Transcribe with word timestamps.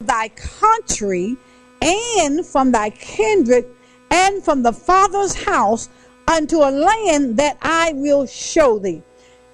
thy 0.00 0.28
country 0.30 1.36
and 1.82 2.44
from 2.44 2.72
thy 2.72 2.90
kindred 2.90 3.66
and 4.10 4.42
from 4.42 4.62
the 4.62 4.72
father's 4.72 5.34
house 5.34 5.88
unto 6.26 6.58
a 6.58 6.70
land 6.70 7.36
that 7.36 7.58
I 7.62 7.92
will 7.92 8.26
show 8.26 8.78
thee. 8.78 9.02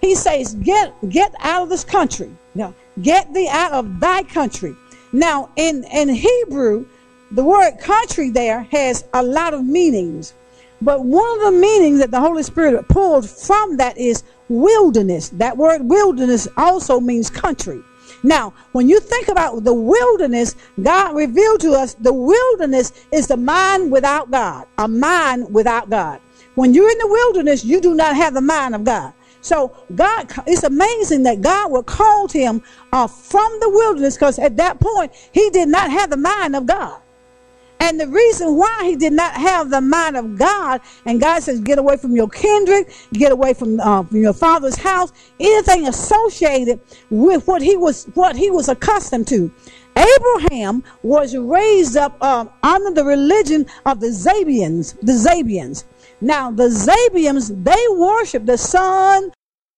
He 0.01 0.14
says, 0.14 0.54
Get 0.54 0.95
get 1.09 1.35
out 1.40 1.64
of 1.64 1.69
this 1.69 1.85
country. 1.85 2.30
Now, 2.54 2.74
get 3.03 3.32
thee 3.35 3.48
out 3.51 3.72
of 3.72 4.01
thy 4.01 4.22
country. 4.22 4.74
Now, 5.12 5.51
in, 5.56 5.85
in 5.93 6.09
Hebrew, 6.09 6.86
the 7.30 7.44
word 7.44 7.78
country 7.80 8.30
there 8.30 8.62
has 8.70 9.04
a 9.14 9.22
lot 9.22 9.54
of 9.54 9.64
meanings. 9.64 10.34
But 10.80 11.04
one 11.04 11.38
of 11.38 11.52
the 11.52 11.58
meanings 11.58 12.00
that 12.00 12.10
the 12.10 12.20
Holy 12.20 12.42
Spirit 12.42 12.86
pulled 12.88 13.28
from 13.28 13.78
that 13.78 13.96
is 13.96 14.22
wilderness. 14.48 15.30
That 15.30 15.56
word 15.56 15.82
wilderness 15.82 16.46
also 16.56 17.00
means 17.00 17.30
country. 17.30 17.82
Now, 18.27 18.54
when 18.72 18.88
you 18.88 18.98
think 18.98 19.29
about 19.29 19.62
the 19.62 19.72
wilderness, 19.72 20.56
God 20.82 21.14
revealed 21.14 21.61
to 21.61 21.74
us 21.74 21.95
the 21.95 22.12
wilderness 22.12 22.92
is 23.12 23.28
the 23.28 23.37
mind 23.37 23.92
without 23.92 24.32
God, 24.32 24.66
a 24.78 24.88
mind 24.88 25.55
without 25.55 25.88
God. 25.88 26.20
When 26.56 26.74
you're 26.74 26.91
in 26.91 26.98
the 26.98 27.06
wilderness, 27.06 27.65
you 27.65 27.80
do 27.80 27.95
not 27.95 28.16
have 28.16 28.34
the 28.34 28.41
mind 28.41 28.74
of 28.74 28.82
God. 28.82 29.12
So 29.42 29.77
God, 29.95 30.27
it's 30.45 30.65
amazing 30.65 31.23
that 31.23 31.41
God 31.41 31.70
would 31.70 31.87
call 31.87 32.27
him 32.27 32.62
uh, 32.92 33.06
from 33.06 33.48
the 33.60 33.70
wilderness 33.70 34.16
because 34.16 34.40
at 34.40 34.56
that 34.56 34.80
point 34.80 35.12
he 35.30 35.48
did 35.51 35.68
not 35.68 35.93
have 35.93 36.10
the 36.10 36.16
mind 36.16 36.56
of 36.56 36.66
God. 36.66 37.01
And 37.86 38.00
the 38.00 38.08
reason 38.08 38.56
why 38.56 38.80
he 38.82 38.96
did 38.96 39.12
not 39.12 39.34
have 39.34 39.70
the 39.70 39.80
mind 39.80 40.16
of 40.16 40.36
God, 40.36 40.80
and 41.04 41.20
God 41.20 41.45
says, 41.45 41.60
get 41.60 41.78
away 41.78 41.96
from 41.96 42.16
your 42.16 42.28
kindred, 42.28 42.88
get 43.12 43.30
away 43.30 43.54
from, 43.54 43.78
uh, 43.78 44.02
from 44.02 44.20
your 44.20 44.32
father's 44.32 44.74
house, 44.74 45.12
anything 45.38 45.86
associated 45.86 46.80
with 47.10 47.46
what 47.46 47.62
he 47.62 47.76
was 47.76 48.06
what 48.14 48.34
he 48.34 48.50
was 48.50 48.68
accustomed 48.68 49.28
to. 49.28 49.52
Abraham 49.96 50.82
was 51.04 51.36
raised 51.36 51.96
up 51.96 52.16
uh, 52.20 52.46
under 52.64 52.90
the 52.90 53.04
religion 53.04 53.66
of 53.87 54.00
the 54.00 54.09
Zabians. 54.09 54.98
The 55.02 55.12
Zabians. 55.12 55.84
Now 56.21 56.50
the 56.50 56.65
Zabians 56.65 57.54
they 57.62 57.84
worship 57.96 58.46
the 58.46 58.59
sun, 58.59 59.30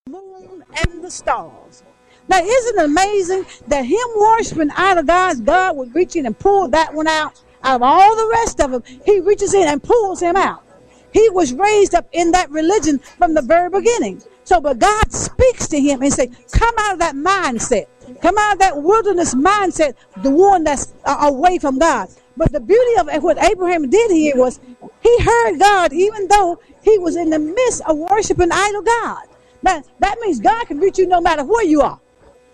moon, 0.08 0.64
and 0.82 1.04
the 1.04 1.10
stars. 1.10 1.82
Now 2.26 2.38
isn't 2.38 2.78
it 2.78 2.84
amazing 2.86 3.44
that 3.66 3.84
him 3.84 4.08
worshiping 4.16 4.70
idol 4.70 5.02
gods, 5.02 5.42
God 5.42 5.76
would 5.76 5.94
reach 5.94 6.16
in 6.16 6.24
and 6.24 6.38
pull 6.38 6.68
that 6.68 6.94
one 6.94 7.06
out? 7.06 7.42
Out 7.62 7.76
of 7.76 7.82
all 7.82 8.16
the 8.16 8.28
rest 8.32 8.60
of 8.60 8.70
them, 8.70 8.82
he 9.04 9.20
reaches 9.20 9.54
in 9.54 9.68
and 9.68 9.82
pulls 9.82 10.20
him 10.20 10.36
out. 10.36 10.64
He 11.12 11.28
was 11.30 11.52
raised 11.52 11.94
up 11.94 12.06
in 12.12 12.32
that 12.32 12.50
religion 12.50 12.98
from 12.98 13.34
the 13.34 13.42
very 13.42 13.70
beginning. 13.70 14.22
So, 14.44 14.60
but 14.60 14.78
God 14.78 15.12
speaks 15.12 15.68
to 15.68 15.80
him 15.80 16.02
and 16.02 16.12
say, 16.12 16.28
come 16.52 16.74
out 16.78 16.94
of 16.94 16.98
that 17.00 17.14
mindset. 17.14 17.86
Come 18.22 18.36
out 18.38 18.54
of 18.54 18.58
that 18.60 18.82
wilderness 18.82 19.34
mindset, 19.34 19.94
the 20.22 20.30
one 20.30 20.64
that's 20.64 20.92
uh, 21.04 21.16
away 21.22 21.58
from 21.58 21.78
God. 21.78 22.08
But 22.36 22.52
the 22.52 22.60
beauty 22.60 23.00
of 23.00 23.22
what 23.22 23.42
Abraham 23.42 23.90
did 23.90 24.10
here 24.10 24.36
was 24.36 24.60
he 25.02 25.22
heard 25.22 25.58
God 25.58 25.92
even 25.92 26.28
though 26.28 26.60
he 26.82 26.98
was 26.98 27.16
in 27.16 27.30
the 27.30 27.38
midst 27.38 27.82
of 27.86 27.98
worshiping 27.98 28.50
idol 28.52 28.82
God. 28.82 29.24
Now, 29.62 29.82
that 29.98 30.18
means 30.20 30.40
God 30.40 30.66
can 30.66 30.78
reach 30.78 30.98
you 30.98 31.06
no 31.06 31.20
matter 31.20 31.44
where 31.44 31.64
you 31.64 31.82
are. 31.82 32.00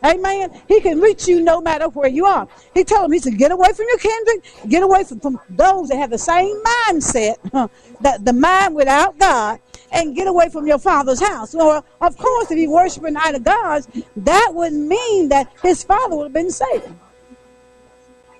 Amen. 0.05 0.51
He 0.69 0.81
can 0.81 1.01
reach 1.01 1.27
you 1.27 1.41
no 1.41 1.61
matter 1.63 1.89
where 1.89 2.09
you 2.09 2.27
are. 2.27 2.47
He 2.75 2.85
told 2.85 3.07
him, 3.07 3.13
he 3.13 3.19
said, 3.19 3.39
get 3.39 3.51
away 3.51 3.73
from 3.75 3.87
your 3.89 3.99
kindred, 3.99 4.43
get 4.69 4.83
away 4.83 5.05
from, 5.05 5.21
from 5.21 5.41
those 5.49 5.89
that 5.89 5.97
have 5.97 6.11
the 6.11 6.19
same 6.19 6.63
mindset, 6.63 7.37
that 8.03 8.25
the 8.25 8.35
mind 8.35 8.75
without 8.75 9.19
God, 9.19 9.61
and 9.93 10.15
get 10.15 10.27
away 10.27 10.51
from 10.51 10.67
your 10.67 10.79
father's 10.79 11.21
house. 11.21 11.55
Well, 11.55 11.85
of 12.01 12.17
course, 12.19 12.51
if 12.51 12.59
he 12.59 12.67
worshiping 12.67 13.17
idol 13.17 13.41
gods, 13.41 13.89
that 14.17 14.51
would 14.53 14.75
mean 14.75 15.31
that 15.31 15.51
his 15.63 15.83
father 15.83 16.17
would 16.17 16.25
have 16.25 16.33
been 16.33 16.51
saved. 16.51 16.93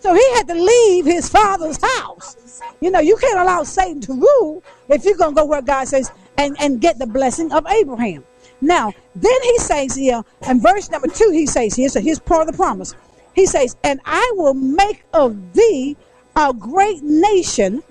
So 0.01 0.13
he 0.15 0.35
had 0.35 0.47
to 0.49 0.55
leave 0.55 1.07
his 1.07 1.31
father's 1.31 1.79
house. 1.83 2.61
You 2.83 2.91
know, 2.91 3.01
you 3.01 3.17
can't 3.17 3.41
allow 3.41 3.63
Satan 3.63 4.03
to 4.03 4.13
rule 4.13 4.63
if 4.91 5.03
you're 5.05 5.17
going 5.17 5.35
to 5.35 5.41
go 5.41 5.47
where 5.47 5.63
God 5.63 5.89
says 5.89 6.13
and, 6.37 6.57
and 6.61 6.79
get 6.79 6.99
the 6.99 7.07
blessing 7.07 7.51
of 7.53 7.67
Abraham. 7.67 8.23
Now, 8.61 8.93
then 9.15 9.43
he 9.43 9.59
says 9.59 9.95
here, 9.95 10.23
in 10.49 10.61
verse 10.61 10.91
number 10.91 11.09
two, 11.09 11.31
he 11.33 11.47
says 11.47 11.75
here, 11.75 11.89
so 11.89 12.01
here's 12.01 12.19
part 12.19 12.43
of 12.43 12.53
the 12.53 12.57
promise. 12.57 12.95
He 13.35 13.47
says, 13.47 13.77
And 13.83 14.01
I 14.05 14.33
will 14.37 14.55
make 14.55 15.05
of 15.13 15.53
thee 15.53 15.97
a 16.37 16.53
great 16.53 17.03
nation, 17.03 17.83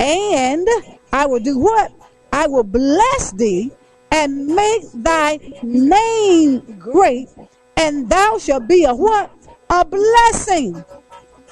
and 0.00 0.66
I 1.12 1.26
will 1.26 1.40
do 1.40 1.58
what? 1.58 1.92
I 2.32 2.46
will 2.46 2.64
bless 2.64 3.32
thee 3.32 3.70
and 4.10 4.46
make 4.46 4.82
thy 4.94 5.38
name 5.62 6.78
great, 6.78 7.28
and 7.76 8.08
thou 8.08 8.38
shalt 8.38 8.66
be 8.66 8.84
a 8.84 8.94
what? 8.94 9.30
A 9.70 9.84
blessing. 9.84 10.84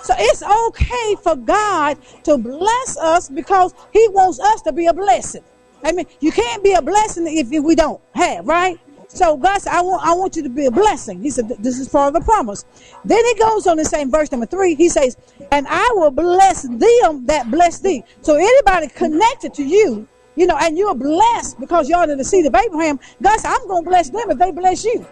So 0.02 0.14
it's 0.18 0.42
okay 0.42 1.16
for 1.22 1.36
God 1.36 1.98
to 2.24 2.38
bless 2.38 2.96
us 2.98 3.28
because 3.28 3.74
He 3.92 4.06
wants 4.10 4.38
us 4.40 4.62
to 4.62 4.72
be 4.72 4.86
a 4.86 4.94
blessing. 4.94 5.42
I 5.84 5.92
mean, 5.92 6.06
you 6.20 6.32
can't 6.32 6.62
be 6.64 6.72
a 6.72 6.82
blessing 6.82 7.26
if 7.28 7.48
we 7.48 7.74
don't 7.74 8.00
have, 8.14 8.46
right? 8.46 8.78
So 9.08 9.36
God 9.36 9.58
said, 9.62 9.72
I 9.72 9.82
want, 9.82 10.06
I 10.06 10.12
want 10.14 10.36
you 10.36 10.42
to 10.42 10.48
be 10.48 10.66
a 10.66 10.70
blessing. 10.70 11.22
He 11.22 11.30
said, 11.30 11.48
this 11.48 11.78
is 11.78 11.88
part 11.88 12.14
of 12.14 12.20
the 12.20 12.24
promise. 12.24 12.64
Then 13.04 13.24
he 13.24 13.34
goes 13.34 13.66
on 13.66 13.76
the 13.76 13.84
same 13.84 14.10
verse 14.10 14.30
number 14.30 14.46
three, 14.46 14.74
he 14.74 14.88
says, 14.88 15.16
and 15.52 15.66
I 15.68 15.88
will 15.94 16.10
bless 16.10 16.62
them 16.62 17.26
that 17.26 17.50
bless 17.50 17.78
thee. 17.78 18.04
So 18.20 18.36
anybody 18.36 18.88
connected 18.88 19.54
to 19.54 19.64
you, 19.64 20.06
you 20.34 20.46
know, 20.46 20.56
and 20.60 20.76
you're 20.76 20.94
blessed 20.94 21.58
because 21.60 21.88
you're 21.88 21.98
under 21.98 22.16
the 22.16 22.24
seed 22.24 22.46
of 22.46 22.54
Abraham, 22.54 23.00
God 23.22 23.38
said, 23.40 23.50
I'm 23.50 23.66
going 23.68 23.84
to 23.84 23.90
bless 23.90 24.10
them 24.10 24.30
if 24.30 24.38
they 24.38 24.50
bless 24.50 24.84
you. 24.84 25.06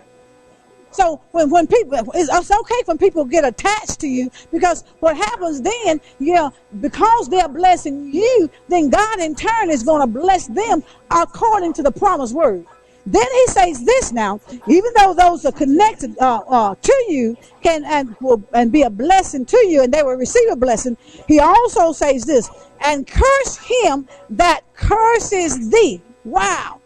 So 0.95 1.21
when, 1.33 1.51
when 1.51 1.67
people, 1.67 1.99
it's, 2.15 2.51
okay 2.53 2.83
when 2.85 2.99
people 2.99 3.25
get 3.25 3.45
attached 3.45 3.99
to 3.99 4.07
you 4.07 4.31
because 4.53 4.85
what 5.01 5.17
happens 5.17 5.61
then, 5.61 6.01
yeah, 6.21 6.51
because 6.81 7.29
they're 7.29 7.49
blessing 7.49 8.15
you, 8.15 8.49
then 8.69 8.91
God 8.91 9.19
in 9.19 9.35
turn 9.35 9.71
is 9.71 9.83
going 9.83 10.03
to 10.03 10.07
bless 10.07 10.47
them 10.47 10.85
according 11.11 11.73
to 11.75 11.83
the 11.83 11.91
promised 11.91 12.33
word. 12.33 12.65
Then 13.07 13.27
he 13.33 13.47
says 13.49 13.85
this 13.85 14.13
now, 14.13 14.41
even 14.69 14.93
though 14.97 15.15
those 15.15 15.45
are 15.45 15.53
connected 15.53 16.17
uh, 16.21 16.43
uh, 16.47 16.75
to 16.81 17.05
you 17.09 17.37
can 17.61 17.85
and 17.85 18.15
will 18.21 18.43
and 18.55 18.71
be 18.71 18.83
a 18.83 18.89
blessing 18.89 19.45
to 19.47 19.67
you, 19.67 19.83
and 19.83 19.93
they 19.93 20.05
will 20.05 20.15
receive 20.15 20.49
a 20.51 20.57
blessing. 20.57 20.97
He 21.27 21.41
also 21.41 21.93
says 21.93 22.25
this, 22.25 22.49
and 22.81 23.05
curse 23.05 23.59
him 23.59 24.09
that 24.31 24.61
curses 24.75 25.71
thee. 25.71 26.01
Wow. 26.25 26.81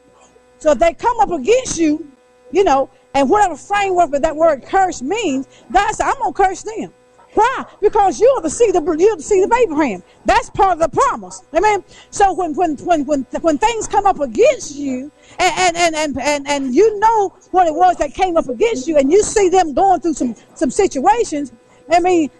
So 0.59 0.73
if 0.73 0.79
they 0.79 0.95
come 0.95 1.21
up 1.21 1.31
against 1.31 1.79
you, 1.79 2.11
you 2.51 2.65
know, 2.65 2.91
and 3.19 3.29
whatever 3.29 3.57
framework 3.57 4.13
that 4.13 4.23
that 4.23 4.37
word 4.37 4.65
curse 4.65 5.03
means, 5.03 5.49
God 5.73 5.93
said, 5.93 6.07
I'm 6.07 6.19
going 6.21 6.33
to 6.33 6.41
curse 6.41 6.63
them. 6.63 6.95
Why? 7.35 7.65
Because 7.81 8.21
you're 8.21 8.41
the 8.41 8.49
seed 8.49 8.77
of 8.77 8.85
you're 8.85 9.17
the 9.17 9.23
seed 9.23 9.43
of 9.43 9.53
Abraham. 9.53 10.05
That's 10.25 10.49
part 10.51 10.75
of 10.75 10.79
the 10.79 10.89
promise. 10.89 11.43
Amen. 11.55 11.85
So 12.11 12.33
when 12.33 12.55
when 12.55 12.77
when 12.77 13.05
when 13.05 13.27
when 13.41 13.59
things 13.59 13.89
come 13.89 14.07
up 14.07 14.21
against 14.21 14.77
you, 14.77 15.11
and 15.39 15.77
and 15.77 15.95
and 15.95 16.19
and 16.19 16.49
and 16.49 16.75
you 16.75 16.99
know 17.01 17.31
what 17.51 17.67
it 17.67 17.75
was 17.75 17.97
that 17.97 18.15
came 18.15 18.37
up 18.37 18.49
against 18.49 18.87
you, 18.87 18.97
and 18.97 19.11
you 19.13 19.23
see 19.23 19.49
them 19.49 19.75
going 19.75 20.01
through 20.01 20.15
some 20.15 20.35
some 20.55 20.71
situations. 20.71 21.53
I 21.91 22.01
mean, 22.01 22.31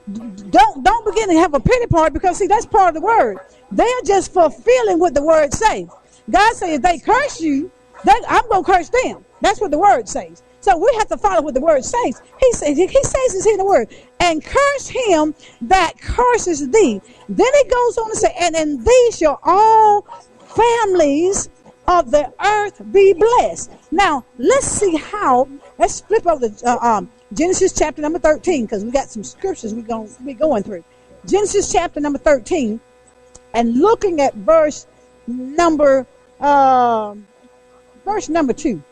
don't 0.51 0.85
don't 0.85 1.05
begin 1.05 1.29
to 1.29 1.35
have 1.35 1.55
a 1.55 1.61
pity 1.61 1.87
party 1.87 2.15
because 2.15 2.39
see 2.39 2.47
that's 2.47 2.67
part 2.67 2.97
of 2.97 3.03
the 3.03 3.07
word. 3.07 3.39
They're 3.73 4.03
just 4.07 4.33
fulfilling 4.33 5.01
what 5.01 5.13
the 5.13 5.23
word 5.23 5.53
says. 5.53 5.89
God 6.31 6.55
says 6.55 6.71
if 6.77 6.83
they 6.83 6.99
curse 6.99 7.41
you, 7.41 7.71
I'm 8.07 8.49
gonna 8.49 8.65
curse 8.65 8.91
them. 9.03 9.25
That's 9.41 9.61
what 9.61 9.71
the 9.71 9.79
word 9.79 10.09
says. 10.09 10.43
So 10.61 10.77
we 10.77 10.93
have 10.99 11.09
to 11.09 11.17
follow 11.17 11.43
what 11.43 11.55
the 11.55 11.61
word 11.61 11.85
says. 11.85 12.21
He 12.41 12.53
says, 12.53 12.77
he 12.77 12.89
says 12.89 13.33
this 13.33 13.47
in 13.47 13.59
the 13.59 13.65
word, 13.65 13.89
and 14.21 14.45
curse 14.45 14.89
him 14.89 15.35
that 15.63 15.95
curses 16.01 16.69
thee. 16.71 17.01
Then 17.29 17.53
he 17.55 17.71
goes 17.71 17.99
on 17.99 18.11
to 18.11 18.17
say, 18.17 18.35
and 18.41 18.57
in 18.57 18.83
thee 18.85 19.11
shall 19.17 19.41
all 19.45 20.03
families 20.47 21.49
of 21.87 22.11
the 22.11 22.33
earth 22.45 22.83
be 22.93 23.15
blessed. 23.15 23.71
Now, 23.91 24.25
let's 24.37 24.67
see 24.67 24.97
how, 24.97 25.49
let's 25.79 26.01
flip 26.01 26.27
over 26.27 26.49
to 26.49 26.69
uh, 26.69 26.79
um, 26.83 27.11
Genesis 27.33 27.73
chapter 27.73 28.03
number 28.03 28.19
13, 28.19 28.67
because 28.67 28.85
we 28.85 28.91
got 28.91 29.09
some 29.09 29.25
scriptures 29.25 29.75
we're 29.75 29.83
going 29.83 30.13
to 30.13 30.23
be 30.23 30.35
going 30.35 30.63
through. 30.63 30.85
Genesis 31.27 31.73
chapter 31.73 32.01
number 32.01 32.19
13, 32.19 32.81
and 33.55 33.81
looking 33.81 34.21
at 34.21 34.35
verse 34.35 34.87
number, 35.27 36.07
uh, 36.41 37.15
verse 38.09 38.29
number 38.29 38.53
2. 38.53 38.83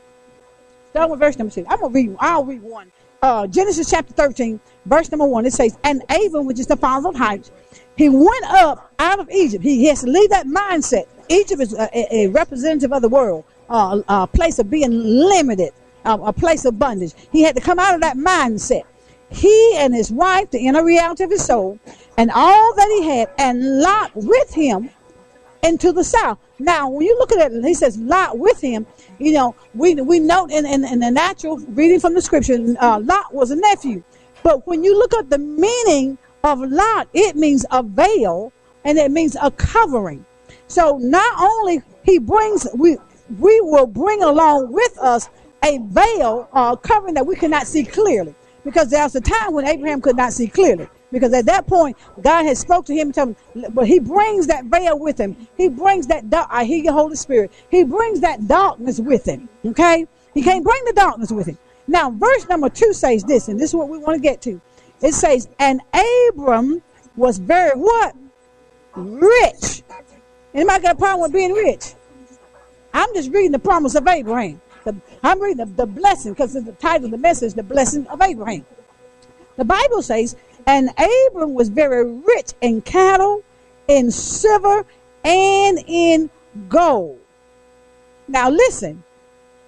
Start 0.91 1.11
with 1.11 1.21
verse 1.21 1.39
number 1.39 1.53
two. 1.53 1.67
I'm 1.69 1.79
gonna 1.79 1.93
read. 1.93 2.17
I'll 2.21 2.45
read 2.45 2.63
one. 2.63 2.91
Uh, 3.21 3.47
Genesis 3.47 3.91
chapter 3.91 4.15
13, 4.15 4.59
verse 4.87 5.11
number 5.11 5.27
one. 5.27 5.45
It 5.45 5.53
says, 5.53 5.77
"And 5.85 6.03
Abram, 6.09 6.47
which 6.47 6.59
is 6.59 6.67
the 6.67 6.77
father 6.77 7.11
of 7.11 7.17
heights, 7.17 7.51
he 7.97 8.09
went 8.09 8.45
up 8.49 8.91
out 8.99 9.21
of 9.21 9.29
Egypt. 9.31 9.63
He, 9.63 9.85
has 9.89 10.01
to 10.01 10.07
leave 10.07 10.31
that 10.31 10.47
mindset. 10.47 11.05
Egypt 11.29 11.61
is 11.61 11.75
a, 11.75 12.15
a 12.15 12.29
representative 12.29 12.95
of 12.95 13.03
the 13.03 13.11
world, 13.11 13.45
uh, 13.69 14.01
a 14.09 14.27
place 14.27 14.59
of 14.59 14.71
being 14.71 14.91
limited, 14.91 15.73
a 16.07 16.33
place 16.33 16.65
of 16.65 16.79
bondage. 16.79 17.13
He 17.31 17.43
had 17.43 17.55
to 17.57 17.61
come 17.61 17.79
out 17.79 17.95
of 17.95 18.01
that 18.01 18.17
mindset. 18.17 18.85
He 19.29 19.75
and 19.77 19.95
his 19.95 20.11
wife, 20.11 20.51
the 20.51 20.67
inner 20.67 20.83
reality 20.83 21.25
of 21.25 21.31
his 21.31 21.45
soul, 21.45 21.79
and 22.17 22.31
all 22.35 22.75
that 22.75 22.89
he 22.89 23.07
had, 23.07 23.29
and 23.39 23.81
Lot 23.81 24.13
with 24.15 24.55
him 24.55 24.89
into 25.63 25.93
the 25.93 26.05
south. 26.05 26.39
Now, 26.59 26.89
when 26.89 27.07
you 27.07 27.17
look 27.19 27.33
at 27.33 27.53
it, 27.53 27.65
he 27.65 27.75
says 27.75 27.99
Lot 27.99 28.39
with 28.39 28.61
him. 28.61 28.87
You 29.19 29.33
know, 29.33 29.55
we 29.75 29.95
we 29.95 30.21
note 30.21 30.51
in, 30.51 30.65
in, 30.65 30.85
in 30.85 31.01
the 31.01 31.11
natural 31.11 31.59
reading 31.59 32.01
from 32.01 32.15
the 32.15 32.23
scripture, 32.23 32.59
uh, 32.81 33.01
Lot 33.03 33.35
was 33.35 33.51
a 33.51 33.57
nephew. 33.57 34.03
But 34.43 34.67
when 34.67 34.83
you 34.85 34.97
look 34.97 35.15
at 35.15 35.29
the 35.29 35.39
meaning 35.39 36.19
of 36.45 36.61
Lot, 36.61 37.09
it 37.13 37.37
means 37.37 37.67
a 37.71 37.83
veil 37.83 38.53
and 38.85 38.99
it 38.99 39.11
means 39.11 39.37
a 39.41 39.51
covering. 39.51 40.25
So 40.69 40.99
not 40.99 41.41
only 41.41 41.83
he 42.05 42.19
brings, 42.19 42.67
we, 42.75 42.97
we 43.39 43.61
will 43.61 43.87
bring 43.87 44.23
along 44.23 44.73
with 44.73 44.99
us 44.99 45.29
a 45.65 45.79
veil 45.79 46.49
uh, 46.53 46.77
covering 46.77 47.15
that 47.15 47.27
we 47.27 47.37
cannot 47.37 47.67
see 47.67 47.85
clearly. 47.85 48.35
Because 48.65 48.91
there 48.91 49.03
was 49.03 49.15
a 49.15 49.21
time 49.21 49.53
when 49.53 49.67
Abraham 49.67 50.01
could 50.01 50.17
not 50.17 50.33
see 50.33 50.49
clearly. 50.49 50.89
Because 51.13 51.33
at 51.33 51.47
that 51.47 51.67
point, 51.67 51.97
God 52.21 52.45
had 52.45 52.59
spoke 52.59 52.85
to 52.87 52.95
him, 52.95 53.13
him, 53.13 53.37
but 53.71 53.87
he 53.87 54.01
brings 54.01 54.49
that 54.49 54.65
veil 54.65 54.99
with 54.99 55.19
him. 55.19 55.37
He 55.57 55.69
brings 55.69 56.09
that, 56.09 56.29
dark, 56.29 56.49
I 56.51 56.65
hear 56.65 56.83
your 56.83 56.93
Holy 56.93 57.17
Spirit. 57.17 57.53
He 57.71 57.85
brings 57.85 58.21
that 58.21 58.47
darkness 58.49 58.99
with 58.99 59.25
him. 59.27 59.49
Okay? 59.65 60.07
He 60.35 60.43
can't 60.43 60.65
bring 60.65 60.85
the 60.85 60.93
darkness 60.93 61.31
with 61.31 61.47
him. 61.47 61.59
Now, 61.87 62.11
verse 62.11 62.49
number 62.49 62.69
two 62.69 62.93
says 62.93 63.23
this, 63.23 63.49
and 63.49 63.59
this 63.59 63.71
is 63.71 63.75
what 63.75 63.89
we 63.89 63.99
want 63.99 64.17
to 64.17 64.21
get 64.21 64.43
to. 64.43 64.61
It 65.01 65.15
says, 65.15 65.49
and 65.59 65.81
Abram 66.29 66.83
was 67.15 67.39
very 67.39 67.79
what? 67.79 68.15
Rich. 68.95 69.83
Anybody 70.53 70.83
got 70.83 70.97
a 70.97 70.99
problem 70.99 71.21
with 71.21 71.33
being 71.33 71.53
rich? 71.53 71.95
I'm 72.93 73.13
just 73.15 73.31
reading 73.31 73.53
the 73.53 73.59
promise 73.59 73.95
of 73.95 74.09
Abraham. 74.09 74.61
The, 74.85 74.97
I'm 75.23 75.41
reading 75.41 75.59
the, 75.59 75.67
the 75.67 75.87
blessing 75.87 76.33
because 76.33 76.55
the 76.55 76.73
title 76.73 77.07
of 77.07 77.11
the 77.11 77.19
message, 77.19 77.55
the 77.55 77.63
blessing 77.63 78.07
of 78.07 78.23
Abraham. 78.23 78.65
The 79.57 79.65
Bible 79.65 80.03
says, 80.03 80.37
and 80.67 80.91
Abram 80.91 81.55
was 81.55 81.69
very 81.69 82.05
rich 82.05 82.53
in 82.61 82.83
cattle, 82.83 83.43
in 83.89 84.11
silver, 84.11 84.85
and 85.25 85.79
in 85.87 86.31
gold. 86.69 87.19
Now 88.29 88.51
listen, 88.51 89.03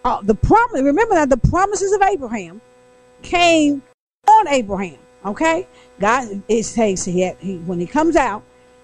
uh, 0.05 0.21
the 0.23 0.35
promise. 0.35 0.83
Remember 0.83 1.15
that 1.15 1.31
the 1.31 1.37
promises 1.37 1.93
of 1.93 2.03
Abraham 2.03 2.61
came 3.23 3.83
on 4.29 4.49
Abraham. 4.49 4.99
Okay, 5.25 5.67
God 5.99 6.43
it 6.49 6.65
says 6.65 7.05
he, 7.05 7.23
had, 7.23 7.37
he 7.39 7.59
when 7.59 7.81
he 7.81 7.87
comes 7.87 8.17
out, 8.17 8.43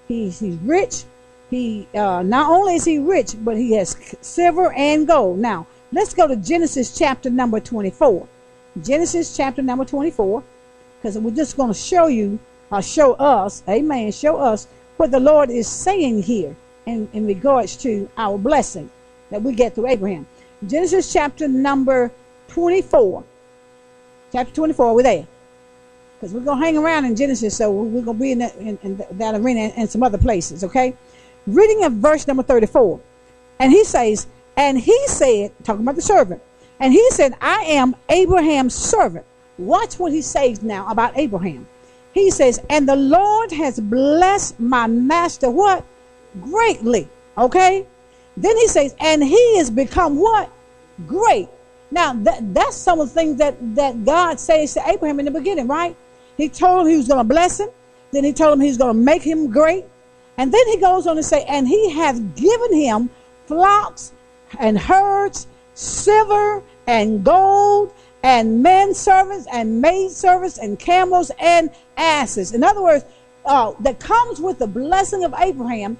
he's 0.08 0.40
he's 0.40 0.56
rich. 0.56 1.04
He 1.50 1.86
uh, 1.94 2.22
not 2.22 2.50
only 2.50 2.74
is 2.74 2.84
he 2.84 2.98
rich, 2.98 3.36
but 3.38 3.56
he 3.56 3.72
has 3.72 3.96
silver 4.20 4.72
and 4.72 5.06
gold. 5.06 5.38
Now 5.38 5.66
let's 5.92 6.12
go 6.12 6.26
to 6.26 6.36
Genesis 6.36 6.96
chapter 6.98 7.30
number 7.30 7.60
twenty-four. 7.60 8.26
Genesis 8.82 9.36
chapter 9.36 9.62
number 9.62 9.84
twenty-four, 9.84 10.42
because 11.04 11.18
we're 11.18 11.34
just 11.34 11.58
going 11.58 11.68
to 11.68 11.78
show 11.78 12.06
you, 12.06 12.38
uh, 12.72 12.80
show 12.80 13.12
us, 13.14 13.62
Amen, 13.68 14.10
show 14.10 14.38
us 14.38 14.66
what 14.96 15.10
the 15.10 15.20
Lord 15.20 15.50
is 15.50 15.68
saying 15.68 16.22
here 16.22 16.56
in 16.86 17.06
in 17.12 17.26
regards 17.26 17.76
to 17.78 18.08
our 18.16 18.38
blessing 18.38 18.90
that 19.28 19.42
we 19.42 19.52
get 19.52 19.74
through 19.74 19.88
Abraham. 19.88 20.26
Genesis 20.66 21.12
chapter 21.12 21.46
number 21.46 22.10
24. 22.48 23.22
Chapter 24.32 24.54
24, 24.54 24.94
we're 24.94 25.02
there. 25.02 25.26
Because 26.16 26.32
we're 26.32 26.40
going 26.40 26.58
to 26.58 26.64
hang 26.64 26.78
around 26.78 27.04
in 27.04 27.14
Genesis, 27.14 27.54
so 27.54 27.70
we're 27.70 28.00
going 28.00 28.16
to 28.16 28.22
be 28.22 28.32
in 28.32 28.38
that, 28.38 28.56
in, 28.56 28.78
in 28.82 29.04
that 29.18 29.34
arena 29.34 29.72
and 29.76 29.90
some 29.90 30.02
other 30.02 30.16
places, 30.16 30.64
okay? 30.64 30.96
Reading 31.46 31.84
of 31.84 31.92
verse 31.92 32.26
number 32.26 32.42
34. 32.42 32.98
And 33.58 33.70
he 33.70 33.84
says, 33.84 34.26
and 34.56 34.78
he 34.78 34.98
said, 35.08 35.52
talking 35.64 35.82
about 35.82 35.96
the 35.96 36.02
servant, 36.02 36.40
and 36.80 36.94
he 36.94 37.10
said, 37.10 37.34
I 37.42 37.64
am 37.64 37.94
Abraham's 38.08 38.74
servant. 38.74 39.26
Watch 39.58 39.98
what 39.98 40.12
he 40.12 40.22
says 40.22 40.62
now 40.62 40.86
about 40.88 41.16
Abraham. 41.16 41.66
He 42.12 42.30
says, 42.30 42.60
and 42.70 42.88
the 42.88 42.96
Lord 42.96 43.52
has 43.52 43.80
blessed 43.80 44.58
my 44.60 44.86
master 44.86 45.50
what? 45.50 45.84
Greatly. 46.40 47.08
Okay? 47.36 47.86
Then 48.36 48.56
he 48.56 48.68
says, 48.68 48.94
and 49.00 49.22
he 49.22 49.58
has 49.58 49.70
become 49.70 50.16
what? 50.18 50.50
Great. 51.06 51.48
Now 51.90 52.12
that 52.12 52.54
that's 52.54 52.76
some 52.76 53.00
of 53.00 53.08
the 53.08 53.14
things 53.14 53.38
that, 53.38 53.56
that 53.76 54.04
God 54.04 54.40
says 54.40 54.74
to 54.74 54.88
Abraham 54.88 55.18
in 55.20 55.26
the 55.26 55.30
beginning, 55.30 55.68
right? 55.68 55.96
He 56.36 56.48
told 56.48 56.86
him 56.86 56.90
he 56.90 56.96
was 56.96 57.08
going 57.08 57.18
to 57.18 57.24
bless 57.24 57.60
him. 57.60 57.68
Then 58.10 58.24
he 58.24 58.32
told 58.32 58.54
him 58.54 58.60
he's 58.60 58.78
going 58.78 58.96
to 58.96 59.00
make 59.00 59.22
him 59.22 59.50
great. 59.50 59.84
And 60.36 60.52
then 60.52 60.66
he 60.68 60.78
goes 60.78 61.06
on 61.06 61.16
to 61.16 61.22
say, 61.22 61.44
and 61.44 61.66
he 61.68 61.90
has 61.90 62.18
given 62.20 62.74
him 62.74 63.10
flocks 63.46 64.12
and 64.58 64.78
herds, 64.78 65.46
silver 65.74 66.62
and 66.86 67.24
gold, 67.24 67.92
and 68.24 68.62
men 68.62 68.94
servants 68.94 69.46
and 69.52 69.82
maid 69.82 70.10
servants 70.10 70.56
and 70.56 70.78
camels 70.78 71.30
and 71.38 71.70
asses. 71.98 72.52
In 72.54 72.64
other 72.64 72.82
words, 72.82 73.04
uh, 73.44 73.74
that 73.80 74.00
comes 74.00 74.40
with 74.40 74.58
the 74.58 74.66
blessing 74.66 75.24
of 75.24 75.34
Abraham, 75.38 75.98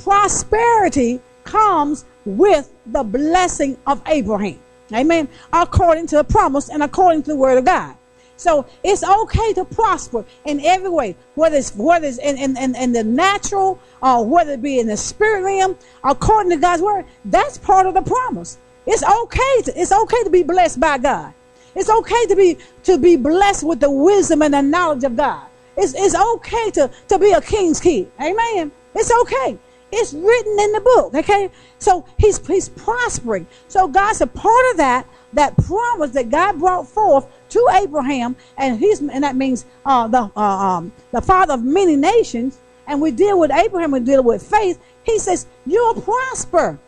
prosperity 0.00 1.20
comes 1.42 2.04
with 2.24 2.72
the 2.86 3.02
blessing 3.02 3.76
of 3.84 4.00
Abraham. 4.06 4.60
Amen. 4.94 5.28
According 5.52 6.06
to 6.08 6.16
the 6.16 6.24
promise 6.24 6.68
and 6.68 6.84
according 6.84 7.24
to 7.24 7.30
the 7.30 7.36
word 7.36 7.58
of 7.58 7.64
God. 7.64 7.96
So 8.36 8.66
it's 8.84 9.02
okay 9.02 9.52
to 9.54 9.64
prosper 9.64 10.24
in 10.44 10.60
every 10.60 10.90
way, 10.90 11.16
whether 11.34 11.56
it's 11.56 11.74
whether 11.74 12.06
it's 12.06 12.18
in, 12.18 12.38
in, 12.38 12.56
in, 12.56 12.76
in 12.76 12.92
the 12.92 13.02
natural 13.02 13.80
or 14.00 14.24
whether 14.24 14.52
it 14.52 14.62
be 14.62 14.78
in 14.78 14.86
the 14.86 14.96
spirit 14.96 15.42
realm, 15.42 15.76
according 16.04 16.50
to 16.52 16.58
God's 16.58 16.82
word. 16.82 17.06
That's 17.24 17.58
part 17.58 17.86
of 17.86 17.94
the 17.94 18.02
promise. 18.02 18.58
It's 18.86 19.02
okay 19.02 19.62
to 19.64 19.80
it's 19.80 19.90
okay 19.90 20.22
to 20.22 20.30
be 20.30 20.44
blessed 20.44 20.78
by 20.78 20.98
God. 20.98 21.34
It's 21.76 21.90
okay 21.90 22.26
to 22.26 22.34
be 22.34 22.58
to 22.84 22.98
be 22.98 23.16
blessed 23.16 23.62
with 23.62 23.80
the 23.80 23.90
wisdom 23.90 24.42
and 24.42 24.54
the 24.54 24.62
knowledge 24.62 25.04
of 25.04 25.16
God. 25.16 25.46
It's, 25.76 25.94
it's 25.94 26.14
okay 26.14 26.70
to, 26.72 26.90
to 27.08 27.18
be 27.18 27.32
a 27.32 27.40
king's 27.40 27.80
kid. 27.80 28.10
Amen. 28.18 28.72
It's 28.94 29.12
okay. 29.22 29.58
It's 29.92 30.14
written 30.14 30.58
in 30.58 30.72
the 30.72 30.80
book. 30.80 31.14
Okay. 31.14 31.50
So 31.78 32.06
he's 32.18 32.44
he's 32.46 32.68
prospering. 32.70 33.46
So 33.68 33.86
God's 33.86 34.22
a 34.22 34.26
part 34.26 34.70
of 34.70 34.78
that, 34.78 35.06
that 35.34 35.56
promise 35.58 36.12
that 36.12 36.30
God 36.30 36.58
brought 36.58 36.88
forth 36.88 37.26
to 37.50 37.68
Abraham, 37.74 38.36
and 38.56 38.78
he's 38.78 39.00
and 39.00 39.22
that 39.22 39.36
means 39.36 39.66
uh, 39.84 40.08
the 40.08 40.30
uh, 40.34 40.40
um, 40.40 40.92
the 41.12 41.20
father 41.20 41.54
of 41.54 41.62
many 41.62 41.94
nations. 41.94 42.58
And 42.88 43.00
we 43.02 43.10
deal 43.10 43.38
with 43.38 43.50
Abraham, 43.50 43.90
we 43.90 44.00
deal 44.00 44.22
with 44.22 44.48
faith. 44.48 44.80
He 45.02 45.18
says, 45.18 45.46
You'll 45.66 46.00
prosper. 46.00 46.78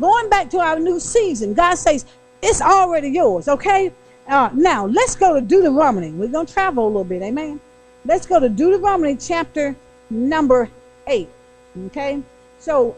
Going 0.00 0.28
back 0.28 0.50
to 0.50 0.58
our 0.58 0.80
new 0.80 0.98
season, 0.98 1.54
God 1.54 1.76
says, 1.76 2.04
It's 2.42 2.60
already 2.60 3.08
yours, 3.10 3.48
okay? 3.48 3.92
Uh, 4.26 4.50
now, 4.54 4.86
let's 4.86 5.14
go 5.14 5.34
to 5.34 5.40
Deuteronomy. 5.40 6.10
We're 6.10 6.28
going 6.28 6.46
to 6.46 6.52
travel 6.52 6.84
a 6.84 6.88
little 6.88 7.04
bit, 7.04 7.22
amen? 7.22 7.60
Let's 8.06 8.26
go 8.26 8.40
to 8.40 8.48
Deuteronomy 8.48 9.16
chapter 9.16 9.76
number 10.10 10.70
8, 11.06 11.28
okay? 11.86 12.22
So, 12.58 12.96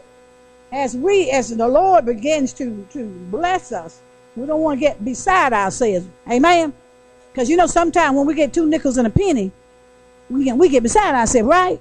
as 0.71 0.95
we, 0.95 1.29
as 1.31 1.49
the 1.55 1.67
Lord 1.67 2.05
begins 2.05 2.53
to, 2.53 2.85
to 2.91 3.05
bless 3.29 3.71
us, 3.71 4.01
we 4.35 4.45
don't 4.45 4.61
want 4.61 4.79
to 4.79 4.81
get 4.81 5.03
beside 5.03 5.51
ourselves. 5.51 6.05
Amen? 6.29 6.73
Because 7.31 7.49
you 7.49 7.57
know, 7.57 7.67
sometimes 7.67 8.15
when 8.15 8.25
we 8.25 8.33
get 8.33 8.53
two 8.53 8.67
nickels 8.67 8.97
and 8.97 9.07
a 9.07 9.09
penny, 9.09 9.51
we 10.29 10.45
get, 10.45 10.57
we 10.57 10.69
get 10.69 10.83
beside 10.83 11.15
ourselves, 11.15 11.47
right? 11.47 11.79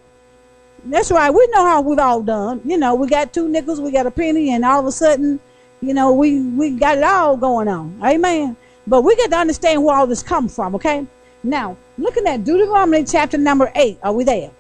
That's 0.85 1.11
right. 1.11 1.31
We 1.31 1.47
know 1.49 1.65
how 1.65 1.81
we've 1.81 1.99
all 1.99 2.23
done. 2.23 2.61
You 2.65 2.79
know, 2.79 2.95
we 2.95 3.09
got 3.09 3.33
two 3.33 3.49
nickels, 3.49 3.81
we 3.81 3.91
got 3.91 4.07
a 4.07 4.11
penny, 4.11 4.50
and 4.50 4.65
all 4.65 4.81
of 4.81 4.87
a 4.87 4.93
sudden, 4.93 5.41
you 5.81 5.95
know, 5.95 6.12
we, 6.12 6.43
we 6.43 6.71
got 6.71 6.99
it 6.99 7.05
all 7.05 7.37
going 7.37 7.69
on. 7.69 7.99
Amen. 8.05 8.57
But 8.87 9.02
we 9.02 9.16
got 9.16 9.31
to 9.31 9.37
understand 9.37 9.83
where 9.83 9.97
all 9.97 10.07
this 10.07 10.23
comes 10.23 10.55
from, 10.55 10.75
okay? 10.76 11.07
Now, 11.43 11.76
looking 11.99 12.26
at 12.26 12.45
Deuteronomy 12.45 13.05
chapter 13.05 13.38
number 13.38 13.71
8. 13.75 13.99
Are 14.02 14.12
we 14.12 14.25
there? 14.25 14.50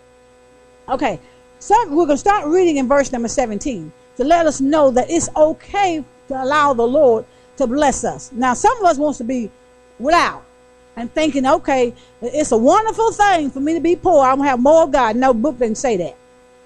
Okay. 0.88 1.20
So 1.58 1.74
we're 1.88 2.06
going 2.06 2.10
to 2.10 2.16
start 2.18 2.46
reading 2.46 2.76
in 2.76 2.88
verse 2.88 3.10
number 3.12 3.28
17 3.28 3.92
to 4.16 4.24
let 4.24 4.46
us 4.46 4.60
know 4.60 4.90
that 4.90 5.10
it's 5.10 5.28
okay 5.36 6.04
to 6.28 6.42
allow 6.42 6.74
the 6.74 6.86
Lord 6.86 7.24
to 7.56 7.66
bless 7.66 8.04
us. 8.04 8.30
Now, 8.32 8.54
some 8.54 8.76
of 8.78 8.84
us 8.84 8.98
wants 8.98 9.18
to 9.18 9.24
be 9.24 9.50
without 9.98 10.44
and 10.96 11.12
thinking, 11.12 11.46
okay, 11.46 11.94
it's 12.22 12.52
a 12.52 12.56
wonderful 12.56 13.12
thing 13.12 13.50
for 13.50 13.60
me 13.60 13.74
to 13.74 13.80
be 13.80 13.96
poor. 13.96 14.24
I'm 14.24 14.36
going 14.36 14.46
to 14.46 14.50
have 14.50 14.60
more 14.60 14.84
of 14.84 14.92
God. 14.92 15.16
No 15.16 15.34
book 15.34 15.58
didn't 15.58 15.78
say 15.78 15.96
that. 15.96 16.16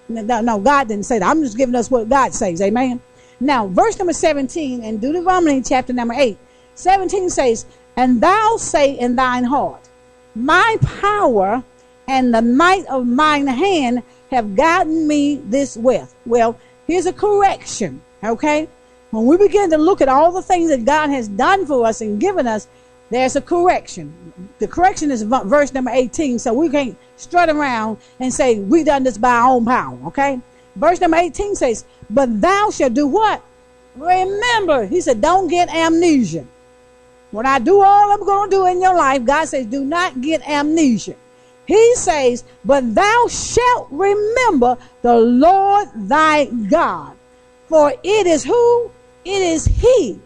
No, 0.09 0.41
no, 0.41 0.59
God 0.59 0.89
didn't 0.89 1.07
say 1.07 1.19
that. 1.19 1.29
I'm 1.29 1.43
just 1.43 1.57
giving 1.57 1.75
us 1.75 1.91
what 1.91 2.09
God 2.09 2.35
says. 2.35 2.61
Amen. 2.61 3.01
Now, 3.39 3.69
verse 3.69 3.99
number 3.99 4.13
17 4.13 4.83
in 4.83 4.99
Deuteronomy 4.99 5.63
chapter 5.63 5.93
number 5.93 6.15
8. 6.15 6.37
17 6.81 7.31
says, 7.31 7.67
And 7.97 8.21
thou 8.21 8.57
say 8.57 8.93
in 8.99 9.17
thine 9.17 9.45
heart, 9.45 9.89
My 10.35 10.79
power 10.83 11.63
and 12.09 12.35
the 12.35 12.43
might 12.43 12.87
of 12.87 13.07
mine 13.07 13.47
hand 13.47 14.03
have 14.31 14.57
gotten 14.57 15.07
me 15.07 15.37
this 15.37 15.77
wealth. 15.77 16.15
Well, 16.25 16.59
here's 16.87 17.07
a 17.07 17.13
correction, 17.13 18.01
okay? 18.25 18.69
When 19.11 19.27
we 19.27 19.37
begin 19.37 19.71
to 19.71 19.79
look 19.79 20.01
at 20.01 20.09
all 20.09 20.33
the 20.33 20.43
things 20.43 20.71
that 20.71 20.85
God 20.85 21.11
has 21.11 21.29
done 21.29 21.67
for 21.67 21.87
us 21.87 22.01
and 22.01 22.21
given 22.21 22.47
us, 22.47 22.69
there's 23.11 23.37
a 23.37 23.41
correction. 23.41 24.15
The 24.61 24.69
correction 24.69 25.11
is 25.11 25.23
verse 25.23 25.75
number 25.75 25.91
18, 25.91 26.39
so 26.39 26.55
we 26.55 26.69
can't 26.69 26.97
strut 27.17 27.49
around 27.49 27.99
and 28.21 28.33
say 28.33 28.61
we 28.61 28.85
done 28.85 29.03
this 29.03 29.19
by 29.19 29.33
our 29.33 29.51
own 29.51 29.65
power, 29.65 29.99
okay? 30.07 30.41
Verse 30.77 31.01
number 31.01 31.17
18 31.17 31.57
says, 31.57 31.85
But 32.09 32.41
thou 32.41 32.71
shalt 32.71 32.95
do 32.95 33.09
what? 33.09 33.43
Remember, 33.97 34.87
he 34.87 35.01
said, 35.01 35.21
don't 35.21 35.49
get 35.49 35.69
amnesia. 35.75 36.47
When 37.31 37.47
I 37.47 37.59
do 37.59 37.81
all 37.81 38.13
I'm 38.13 38.25
going 38.25 38.51
to 38.51 38.57
do 38.57 38.67
in 38.67 38.81
your 38.81 38.97
life, 38.97 39.25
God 39.25 39.47
says, 39.47 39.67
do 39.67 39.85
not 39.85 40.21
get 40.21 40.47
amnesia. 40.49 41.17
He 41.67 41.95
says, 41.95 42.43
But 42.65 42.95
thou 42.95 43.27
shalt 43.29 43.89
remember 43.91 44.77
the 45.03 45.17
Lord 45.17 45.89
thy 45.95 46.47
God. 46.47 47.17
For 47.69 47.93
it 48.03 48.27
is 48.27 48.43
who? 48.43 48.91
It 49.25 49.43
is 49.43 49.67
he 49.67 50.19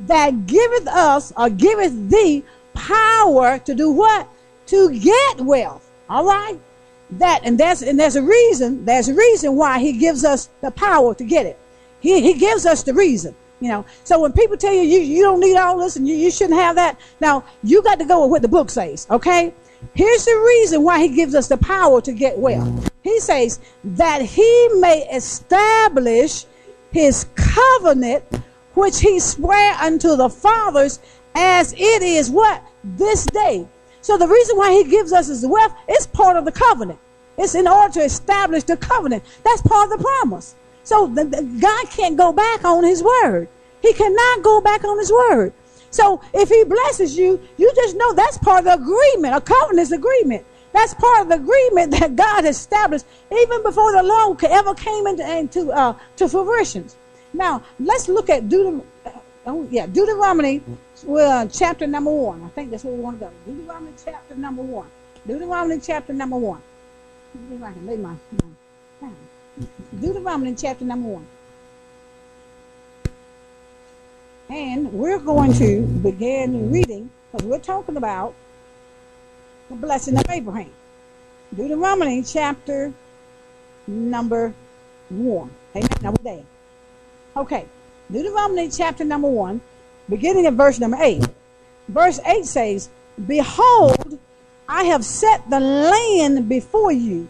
that 0.00 0.46
giveth 0.46 0.86
us 0.88 1.32
or 1.36 1.50
giveth 1.50 2.08
thee 2.08 2.44
power 2.72 3.58
to 3.58 3.74
do 3.74 3.90
what? 3.90 4.26
To 4.66 4.98
get 4.98 5.40
wealth. 5.40 5.90
All 6.08 6.24
right? 6.24 6.58
that, 7.12 7.40
and 7.44 7.58
that's 7.58 7.82
and 7.82 7.98
there's 7.98 8.16
a 8.16 8.22
reason. 8.22 8.84
There's 8.84 9.08
a 9.08 9.14
reason 9.14 9.56
why 9.56 9.80
He 9.80 9.92
gives 9.92 10.24
us 10.24 10.48
the 10.60 10.70
power 10.70 11.14
to 11.14 11.24
get 11.24 11.46
it. 11.46 11.58
He 12.00 12.20
He 12.20 12.34
gives 12.34 12.66
us 12.66 12.82
the 12.82 12.94
reason. 12.94 13.34
You 13.60 13.68
know, 13.68 13.84
so 14.04 14.20
when 14.20 14.32
people 14.32 14.56
tell 14.56 14.72
you 14.72 14.82
you, 14.82 15.00
you 15.00 15.22
don't 15.22 15.40
need 15.40 15.56
all 15.56 15.78
this 15.78 15.96
and 15.96 16.08
you, 16.08 16.14
you 16.14 16.30
shouldn't 16.30 16.58
have 16.58 16.76
that, 16.76 16.98
now 17.20 17.44
you 17.62 17.82
got 17.82 17.98
to 17.98 18.06
go 18.06 18.22
with 18.22 18.30
what 18.30 18.42
the 18.42 18.48
book 18.48 18.70
says, 18.70 19.06
okay? 19.10 19.54
Here's 19.94 20.24
the 20.24 20.44
reason 20.46 20.82
why 20.82 21.00
he 21.00 21.08
gives 21.08 21.34
us 21.34 21.48
the 21.48 21.56
power 21.58 22.00
to 22.02 22.12
get 22.12 22.38
well. 22.38 22.82
He 23.02 23.20
says 23.20 23.60
that 23.84 24.22
he 24.22 24.68
may 24.78 25.06
establish 25.12 26.46
his 26.90 27.26
covenant 27.34 28.24
which 28.74 29.00
he 29.00 29.18
sware 29.18 29.74
unto 29.74 30.16
the 30.16 30.28
fathers 30.28 31.00
as 31.34 31.72
it 31.74 32.02
is 32.02 32.30
what? 32.30 32.62
This 32.84 33.26
day. 33.26 33.66
So 34.00 34.16
the 34.16 34.28
reason 34.28 34.56
why 34.56 34.72
he 34.72 34.84
gives 34.84 35.12
us 35.12 35.28
his 35.28 35.46
wealth 35.46 35.72
is 35.88 36.06
part 36.06 36.36
of 36.36 36.44
the 36.44 36.52
covenant. 36.52 36.98
It's 37.36 37.54
in 37.54 37.68
order 37.68 37.92
to 37.94 38.00
establish 38.00 38.64
the 38.64 38.76
covenant. 38.76 39.24
That's 39.44 39.62
part 39.62 39.90
of 39.90 39.98
the 39.98 40.04
promise. 40.04 40.56
So 40.84 41.06
the, 41.06 41.24
the, 41.24 41.42
God 41.60 41.90
can't 41.90 42.16
go 42.16 42.32
back 42.32 42.64
on 42.64 42.84
his 42.84 43.02
word. 43.02 43.48
He 43.82 43.92
cannot 43.92 44.42
go 44.42 44.60
back 44.60 44.84
on 44.84 44.98
his 44.98 45.12
word. 45.12 45.52
So 45.90 46.20
if 46.32 46.48
he 46.48 46.64
blesses 46.64 47.16
you, 47.16 47.40
you 47.56 47.72
just 47.74 47.96
know 47.96 48.12
that's 48.12 48.38
part 48.38 48.60
of 48.60 48.64
the 48.64 48.74
agreement. 48.74 49.34
A 49.34 49.40
covenant 49.40 49.92
agreement. 49.92 50.46
That's 50.72 50.94
part 50.94 51.22
of 51.22 51.28
the 51.28 51.34
agreement 51.34 51.90
that 51.98 52.14
God 52.16 52.44
established 52.44 53.06
even 53.32 53.62
before 53.62 53.92
the 53.92 54.02
law 54.02 54.36
ever 54.42 54.74
came 54.74 55.06
into, 55.06 55.38
into 55.38 55.70
uh, 55.72 55.96
to 56.16 56.28
fruition. 56.28 56.86
Now 57.32 57.62
let's 57.78 58.08
look 58.08 58.30
at 58.30 58.48
Deuteronomy. 58.48 58.84
Uh, 59.04 59.10
oh 59.46 59.68
yeah, 59.70 59.86
Deuteronomy, 59.86 60.62
chapter 61.52 61.86
number 61.86 62.10
one. 62.10 62.42
I 62.44 62.48
think 62.48 62.70
that's 62.70 62.84
where 62.84 62.94
we 62.94 63.00
want 63.00 63.20
to 63.20 63.26
go. 63.26 63.32
Deuteronomy 63.46 63.92
chapter 64.04 64.34
number 64.34 64.62
one. 64.62 64.88
Deuteronomy 65.26 65.80
chapter 65.80 66.12
number 66.12 66.36
one. 66.36 66.62
Let 67.50 67.98
me 67.98 69.14
Deuteronomy 70.00 70.54
chapter 70.54 70.84
number 70.84 71.08
one. 71.08 71.26
And 74.48 74.92
we're 74.92 75.18
going 75.18 75.52
to 75.54 75.82
begin 75.82 76.72
reading 76.72 77.10
because 77.30 77.46
we're 77.46 77.58
talking 77.60 77.96
about 77.96 78.34
the 79.68 79.76
blessing 79.76 80.16
of 80.16 80.24
Abraham. 80.28 80.72
Deuteronomy 81.54 82.22
chapter 82.22 82.92
number 83.86 84.52
one. 85.08 85.50
Amen. 85.76 85.88
Now 86.02 86.10
we're 86.10 86.36
there. 86.36 86.44
Okay. 87.36 87.66
Deuteronomy 88.10 88.68
chapter 88.68 89.04
number 89.04 89.28
one, 89.28 89.60
beginning 90.08 90.46
at 90.46 90.54
verse 90.54 90.80
number 90.80 90.96
eight. 91.00 91.24
Verse 91.88 92.18
eight 92.26 92.44
says, 92.44 92.88
Behold, 93.26 94.18
I 94.68 94.84
have 94.84 95.04
set 95.04 95.48
the 95.48 95.60
land 95.60 96.48
before 96.48 96.90
you 96.92 97.28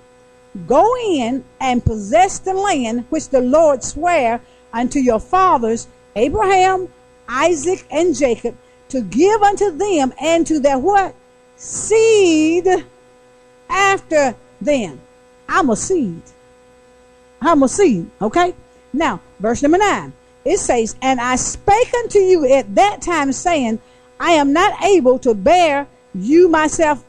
Go 0.67 0.85
in 1.05 1.45
and 1.61 1.85
possess 1.85 2.39
the 2.39 2.55
land 2.55 3.05
which 3.11 3.29
the 3.29 3.41
Lord 3.41 3.85
sware 3.85 4.41
unto 4.73 4.99
your 4.99 5.21
fathers, 5.21 5.87
Abraham, 6.17 6.89
Isaac, 7.29 7.87
and 7.91 8.17
Jacob, 8.17 8.57
to 8.89 9.01
give 9.01 9.43
unto 9.43 9.71
them 9.71 10.13
and 10.21 10.47
to 10.47 10.59
their 10.59 10.79
what? 10.79 11.15
Seed 11.57 12.67
after 13.69 14.35
them. 14.61 15.01
I'm 15.49 15.71
a 15.71 15.77
seed. 15.77 16.23
I'm 17.41 17.63
a 17.63 17.69
seed. 17.69 18.11
Okay? 18.21 18.55
Now, 18.93 19.21
verse 19.39 19.63
number 19.63 19.79
nine. 19.79 20.13
It 20.45 20.59
says, 20.59 20.97
And 21.01 21.21
I 21.21 21.37
spake 21.37 21.93
unto 21.95 22.19
you 22.19 22.53
at 22.53 22.75
that 22.75 23.03
time, 23.03 23.33
saying, 23.33 23.81
I 24.19 24.33
am 24.33 24.53
not 24.53 24.83
able 24.83 25.19
to 25.21 25.35
bear 25.35 25.87
you 26.15 26.49
myself 26.49 27.05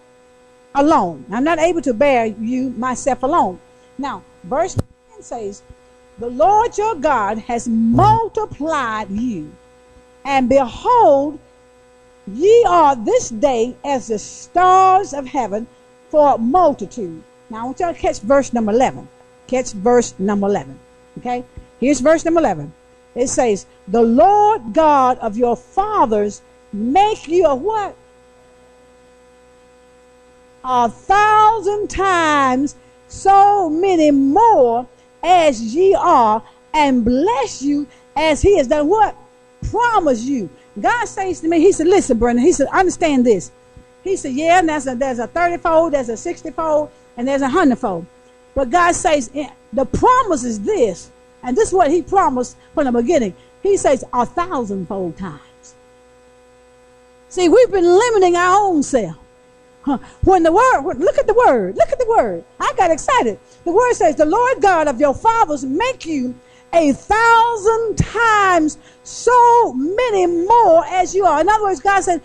alone. 0.76 1.26
I'm 1.32 1.44
not 1.44 1.60
able 1.60 1.82
to 1.82 1.94
bear 1.94 2.26
you 2.26 2.70
myself 2.72 3.24
alone. 3.24 3.60
Now, 3.98 4.24
verse 4.44 4.76
10 4.76 5.22
says, 5.22 5.62
The 6.20 6.30
Lord 6.30 6.78
your 6.78 6.96
God 6.96 7.38
has 7.40 7.68
multiplied 7.68 9.10
you, 9.10 9.52
and 10.26 10.50
behold, 10.50 11.40
ye 12.28 12.66
are 12.68 12.96
this 12.96 13.30
day 13.30 13.76
as 13.84 14.08
the 14.08 14.20
stars 14.20 15.14
of 15.14 15.28
heaven 15.28 15.68
for 16.10 16.38
multitude. 16.38 17.24
Now, 17.50 17.62
I 17.62 17.66
want 17.66 17.80
you 17.80 17.88
to 17.88 17.94
catch 17.94 18.20
verse 18.20 18.54
number 18.54 18.72
11. 18.72 19.08
Catch 19.48 19.74
verse 19.74 20.14
number 20.18 20.48
11. 20.48 20.80
Okay? 21.18 21.44
Here's 21.80 22.00
verse 22.00 22.24
number 22.24 22.40
11. 22.40 22.74
It 23.16 23.28
says, 23.28 23.66
The 23.88 24.02
Lord 24.02 24.74
God 24.74 25.18
of 25.20 25.36
your 25.36 25.58
fathers 25.58 26.42
make 26.72 27.28
you 27.28 27.46
a 27.46 27.56
what? 27.56 27.96
A 30.64 30.90
thousand 30.90 31.90
times 31.90 32.76
so 33.08 33.70
many 33.70 34.12
more 34.12 34.88
as 35.24 35.62
ye 35.76 35.94
are, 35.94 36.42
and 36.74 37.04
bless 37.04 37.62
you 37.62 37.86
as 38.16 38.42
he 38.42 38.58
has 38.58 38.68
done 38.68 38.88
what? 38.88 39.16
Promise 39.70 40.24
you. 40.24 40.50
God 40.80 41.06
says 41.06 41.42
to 41.42 41.48
me, 41.48 41.60
He 41.60 41.72
said, 41.72 41.88
Listen, 41.88 42.18
Brenda, 42.18 42.42
He 42.42 42.52
said, 42.52 42.68
understand 42.68 43.26
this. 43.26 43.52
He 44.04 44.16
said, 44.16 44.34
Yeah, 44.34 44.62
there's 44.62 44.88
a 44.88 44.96
there's 44.96 45.20
a 45.20 45.28
30 45.28 45.58
fold, 45.58 45.94
there's 45.94 46.10
a 46.10 46.18
60 46.18 46.52
fold, 46.52 46.90
and 47.18 47.28
there's 47.28 47.42
a 47.42 47.50
hundred 47.50 47.78
fold. 47.78 48.06
But 48.56 48.70
God 48.70 48.96
says 48.96 49.30
eh, 49.36 49.50
the 49.74 49.86
promise 49.86 50.44
is 50.44 50.62
this, 50.62 51.12
and 51.44 51.56
this 51.56 51.70
is 51.70 51.74
what 51.74 51.92
He 51.92 52.02
promised 52.02 52.58
from 52.74 52.86
the 52.86 52.92
beginning. 52.92 53.36
He 53.62 53.78
says 53.78 54.04
a 54.14 54.26
thousandfold 54.26 55.18
times. 55.18 55.76
See, 57.30 57.48
we've 57.48 57.72
been 57.72 57.86
limiting 57.86 58.36
our 58.36 58.60
own 58.60 58.84
self. 58.84 59.18
When 60.24 60.44
the 60.44 60.52
word, 60.52 61.00
look 61.00 61.18
at 61.18 61.28
the 61.28 61.34
word, 61.34 61.76
look 61.76 61.92
at 61.92 62.00
the 62.00 62.08
word. 62.08 62.44
I 62.60 62.74
got 62.78 62.92
excited. 62.92 63.40
The 63.64 63.72
word 63.72 63.94
says, 63.94 64.16
The 64.16 64.26
Lord 64.26 64.62
God 64.62 64.88
of 64.88 65.00
your 65.00 65.14
fathers 65.14 65.66
make 65.66 66.06
you 66.06 66.36
a 66.74 66.94
thousand 66.94 67.98
times 67.98 68.78
so 69.04 69.74
many 69.74 70.28
more 70.28 70.86
as 70.86 71.14
you 71.14 71.26
are. 71.26 71.42
In 71.42 71.50
other 71.50 71.64
words, 71.64 71.80
God 71.80 72.02
said, 72.02 72.22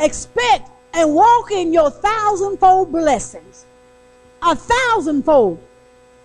expect 0.00 0.70
and 0.94 1.14
walk 1.14 1.50
in 1.50 1.72
your 1.72 1.90
thousandfold 1.90 2.90
blessings. 2.92 3.66
A 4.42 4.56
thousandfold. 4.56 5.62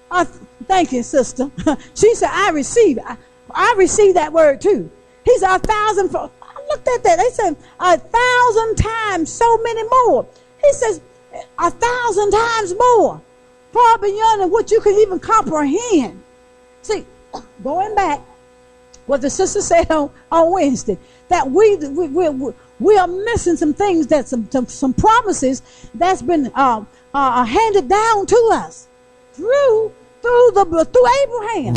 I, 0.10 0.25
thank 0.67 0.91
you, 0.93 1.03
sister. 1.03 1.50
she 1.95 2.15
said, 2.15 2.29
I 2.31 2.51
receive. 2.51 3.00
I, 3.03 3.17
I 3.51 3.75
receive 3.77 4.13
that 4.13 4.31
word 4.31 4.62
too. 4.62 4.89
He 5.25 5.38
said, 5.38 5.55
a 5.55 5.60
thousandfold. 5.60 6.31
I 6.41 6.62
looked 6.69 6.88
at 6.88 7.03
that. 7.03 7.17
They 7.17 7.29
said, 7.31 7.57
a 7.79 7.98
thousand 7.98 8.75
times 8.75 9.31
so 9.31 9.57
many 9.57 9.83
more. 9.83 10.27
He 10.63 10.74
says, 10.74 11.01
a 11.60 11.72
thousand 11.72 12.32
times 12.32 12.74
more, 12.77 13.22
far 13.72 13.98
beyond 13.98 14.51
what 14.51 14.72
you 14.72 14.79
can 14.82 14.93
even 14.96 15.20
comprehend. 15.20 16.22
See, 16.82 17.05
going 17.63 17.96
back, 17.96 18.22
what 19.05 19.22
the 19.22 19.29
sister 19.29 19.62
said 19.62 19.91
on, 19.91 20.10
on 20.32 20.51
Wednesday, 20.51 20.98
that 21.29 21.50
we, 21.50 21.75
we, 21.77 22.08
we, 22.08 22.53
we 22.79 22.98
are 22.98 23.08
missing 23.08 23.55
some 23.58 23.74
things 23.74 24.08
that 24.08 24.27
some, 24.27 24.50
some, 24.51 24.67
some 24.67 24.93
promises 24.93 25.62
that's 25.93 26.22
been 26.22 26.51
uh, 26.55 26.84
uh, 27.13 27.43
handed 27.43 27.89
down 27.89 28.25
to 28.25 28.50
us 28.53 28.88
through 29.34 29.91
through 30.22 30.51
the 30.53 30.88
through 30.91 31.08
Abraham. 31.24 31.75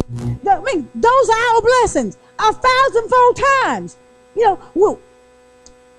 I 0.49 0.61
mean, 0.61 0.89
those 0.95 1.29
are 1.29 1.55
our 1.55 1.63
blessings, 1.63 2.17
a 2.39 2.53
thousandfold 2.53 3.37
times. 3.65 3.97
You 4.37 4.45
know, 4.45 4.61
well, 4.75 5.01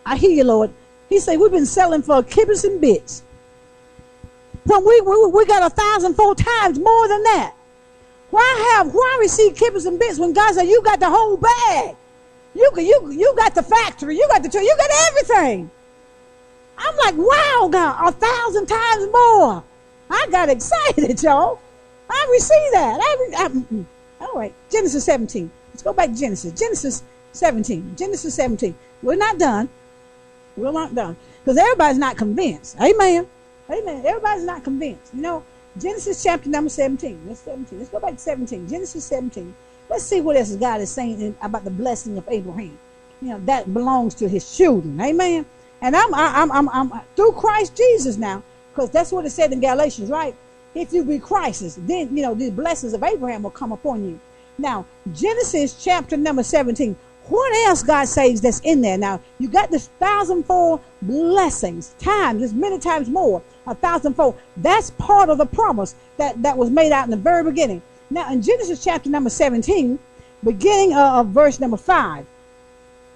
I 0.06 0.15
hear 0.15 0.32
you, 0.32 0.46
Lord. 0.46 0.72
He 1.09 1.19
said, 1.19 1.39
We've 1.39 1.51
been 1.51 1.65
selling 1.65 2.01
for 2.01 2.21
kibbles 2.23 2.63
and 2.63 2.81
bits. 2.81 3.23
When 4.65 4.85
we, 4.85 5.01
we, 5.01 5.31
we 5.31 5.45
got 5.45 5.71
a 5.71 5.73
thousand 5.73 6.15
four 6.15 6.35
times 6.35 6.77
more 6.77 7.07
than 7.07 7.23
that. 7.23 7.53
Why 8.29 8.75
have 8.75 8.93
why 8.93 9.17
receive 9.21 9.53
kibbles 9.53 9.85
and 9.85 9.97
bits 9.97 10.19
when 10.19 10.33
God 10.33 10.53
said 10.53 10.63
you 10.63 10.81
got 10.83 10.99
the 10.99 11.09
whole 11.09 11.37
bag? 11.37 11.95
You 12.53 12.69
you 12.75 13.11
you 13.11 13.33
got 13.37 13.55
the 13.55 13.63
factory, 13.63 14.17
you 14.17 14.27
got 14.27 14.43
the 14.43 14.49
church. 14.49 14.63
you 14.63 14.75
got 14.77 14.89
everything. 15.07 15.71
I'm 16.77 16.95
like, 16.97 17.15
wow, 17.17 17.69
God, 17.71 18.09
a 18.09 18.11
thousand 18.11 18.67
times 18.67 19.07
more. 19.11 19.63
I 20.09 20.27
got 20.29 20.49
excited, 20.49 21.21
y'all. 21.23 21.59
I 22.09 22.27
received 22.31 22.73
that. 22.73 22.99
I, 23.01 23.43
I, 23.43 23.47
mm, 23.49 23.65
mm. 23.73 23.85
all 24.21 24.33
right, 24.35 24.53
Genesis 24.69 25.03
17. 25.05 25.49
Let's 25.69 25.83
go 25.83 25.93
back 25.93 26.09
to 26.09 26.15
Genesis. 26.15 26.57
Genesis 26.57 27.03
17. 27.33 27.95
Genesis 27.97 28.33
17. 28.35 28.75
We're 29.01 29.15
not 29.15 29.37
done. 29.37 29.69
We're 30.57 30.71
not 30.71 30.93
done. 30.95 31.15
Because 31.43 31.57
everybody's 31.57 31.97
not 31.97 32.17
convinced. 32.17 32.77
Amen. 32.81 33.27
Amen. 33.69 34.05
Everybody's 34.05 34.43
not 34.43 34.63
convinced. 34.63 35.13
You 35.13 35.21
know, 35.21 35.43
Genesis 35.79 36.21
chapter 36.23 36.49
number 36.49 36.69
17. 36.69 37.21
Let's 37.27 37.39
17. 37.41 37.77
Let's 37.77 37.91
go 37.91 37.99
back 37.99 38.13
to 38.13 38.19
17. 38.19 38.67
Genesis 38.67 39.05
17. 39.05 39.53
Let's 39.89 40.03
see 40.03 40.21
what 40.21 40.35
else 40.35 40.55
God 40.55 40.81
is 40.81 40.89
saying 40.89 41.35
about 41.41 41.63
the 41.63 41.69
blessing 41.69 42.17
of 42.17 42.27
Abraham. 42.27 42.77
You 43.21 43.29
know, 43.29 43.39
that 43.45 43.73
belongs 43.73 44.15
to 44.15 44.27
his 44.27 44.57
children. 44.57 44.99
Amen. 44.99 45.45
And 45.81 45.95
I'm 45.95 46.13
I'm 46.13 46.51
I'm, 46.51 46.69
I'm 46.69 47.01
through 47.15 47.33
Christ 47.33 47.75
Jesus 47.75 48.17
now, 48.17 48.43
because 48.73 48.89
that's 48.89 49.11
what 49.11 49.25
it 49.25 49.29
said 49.29 49.53
in 49.53 49.59
Galatians, 49.59 50.09
right? 50.09 50.35
If 50.73 50.91
you 50.91 51.03
be 51.03 51.19
Christ's, 51.19 51.75
then 51.75 52.15
you 52.15 52.23
know 52.23 52.33
the 52.33 52.49
blessings 52.51 52.93
of 52.93 53.03
Abraham 53.03 53.43
will 53.43 53.51
come 53.51 53.71
upon 53.71 54.03
you. 54.03 54.19
Now, 54.57 54.85
Genesis 55.13 55.81
chapter 55.83 56.17
number 56.17 56.43
17. 56.43 56.95
What 57.29 57.67
else 57.67 57.84
God 57.84 58.07
says 58.07 58.41
that's 58.41 58.60
in 58.62 58.81
there? 58.81 58.98
Now, 58.98 59.19
you 59.39 59.48
got 59.48 59.72
this 59.72 59.88
thousandfold 60.00 60.81
blessings, 61.01 61.96
times, 62.00 62.39
there's 62.39 62.53
many 62.53 62.79
times 62.79 63.10
more, 63.10 63.41
a 63.65 63.75
thousandfold. 63.75 64.38
That's 64.57 64.91
part 64.91 65.29
of 65.29 65.38
the 65.38 65.46
promise 65.46 65.96
that, 66.17 66.41
that 66.43 66.57
was 66.57 66.69
made 66.69 66.91
out 66.91 67.05
in 67.05 67.12
the 67.12 67.17
very 67.17 67.43
beginning. 67.43 67.81
Now, 68.10 68.31
in 68.31 68.41
Genesis 68.41 68.84
chapter 68.84 69.10
number 69.10 69.29
17, 69.29 70.00
beginning 70.43 70.96
of 70.96 71.27
verse 71.27 71.60
number 71.60 71.77
5, 71.77 72.25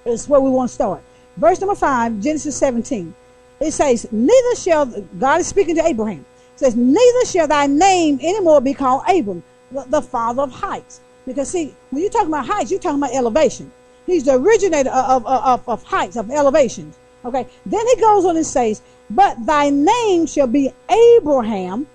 is 0.05 0.27
where 0.27 0.41
we 0.41 0.49
want 0.49 0.69
to 0.69 0.73
start. 0.73 1.01
Verse 1.37 1.61
number 1.61 1.75
5, 1.75 2.19
Genesis 2.19 2.57
17. 2.57 3.13
It 3.59 3.71
says, 3.71 4.07
Neither 4.11 4.55
shall, 4.55 4.85
God 5.19 5.39
is 5.39 5.47
speaking 5.47 5.75
to 5.75 5.85
Abraham, 5.85 6.25
says, 6.55 6.75
Neither 6.75 7.25
shall 7.25 7.47
thy 7.47 7.67
name 7.67 8.19
anymore 8.21 8.59
be 8.61 8.73
called 8.73 9.03
Abram, 9.07 9.43
the 9.71 10.01
father 10.01 10.43
of 10.43 10.51
heights. 10.51 11.01
Because, 11.25 11.49
see, 11.49 11.73
when 11.91 12.01
you're 12.01 12.11
talking 12.11 12.29
about 12.29 12.47
heights, 12.47 12.71
you're 12.71 12.79
talking 12.79 12.97
about 12.97 13.13
elevation. 13.13 13.71
He's 14.11 14.25
the 14.25 14.33
originator 14.33 14.89
of, 14.89 15.25
of, 15.25 15.43
of, 15.45 15.69
of 15.69 15.83
heights, 15.83 16.17
of 16.17 16.29
elevations. 16.29 16.97
Okay. 17.23 17.47
Then 17.65 17.87
he 17.87 18.01
goes 18.01 18.25
on 18.25 18.35
and 18.35 18.45
says, 18.45 18.81
But 19.09 19.45
thy 19.45 19.69
name 19.69 20.25
shall 20.25 20.47
be 20.47 20.69
Abraham, 20.89 21.87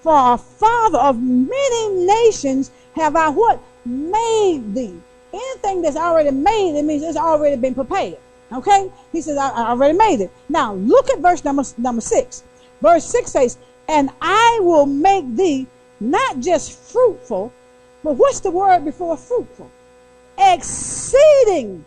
for 0.00 0.34
a 0.34 0.38
father 0.38 0.98
of 0.98 1.22
many 1.22 2.04
nations 2.04 2.72
have 2.96 3.14
I 3.14 3.28
what? 3.28 3.62
Made 3.84 4.74
thee. 4.74 5.00
Anything 5.32 5.82
that's 5.82 5.96
already 5.96 6.32
made, 6.32 6.76
it 6.76 6.84
means 6.84 7.04
it's 7.04 7.16
already 7.16 7.54
been 7.54 7.76
prepared. 7.76 8.18
Okay? 8.52 8.90
He 9.12 9.20
says, 9.20 9.38
I, 9.38 9.50
I 9.50 9.70
already 9.70 9.96
made 9.96 10.20
it. 10.20 10.32
Now 10.48 10.74
look 10.74 11.10
at 11.10 11.20
verse 11.20 11.44
number, 11.44 11.62
number 11.78 12.00
six. 12.00 12.42
Verse 12.80 13.04
six 13.04 13.30
says, 13.30 13.56
And 13.86 14.10
I 14.20 14.58
will 14.62 14.86
make 14.86 15.36
thee 15.36 15.68
not 16.00 16.40
just 16.40 16.76
fruitful, 16.90 17.52
but 18.02 18.14
what's 18.14 18.40
the 18.40 18.50
word 18.50 18.84
before 18.84 19.16
fruitful? 19.16 19.70
Exceeding. 20.52 21.84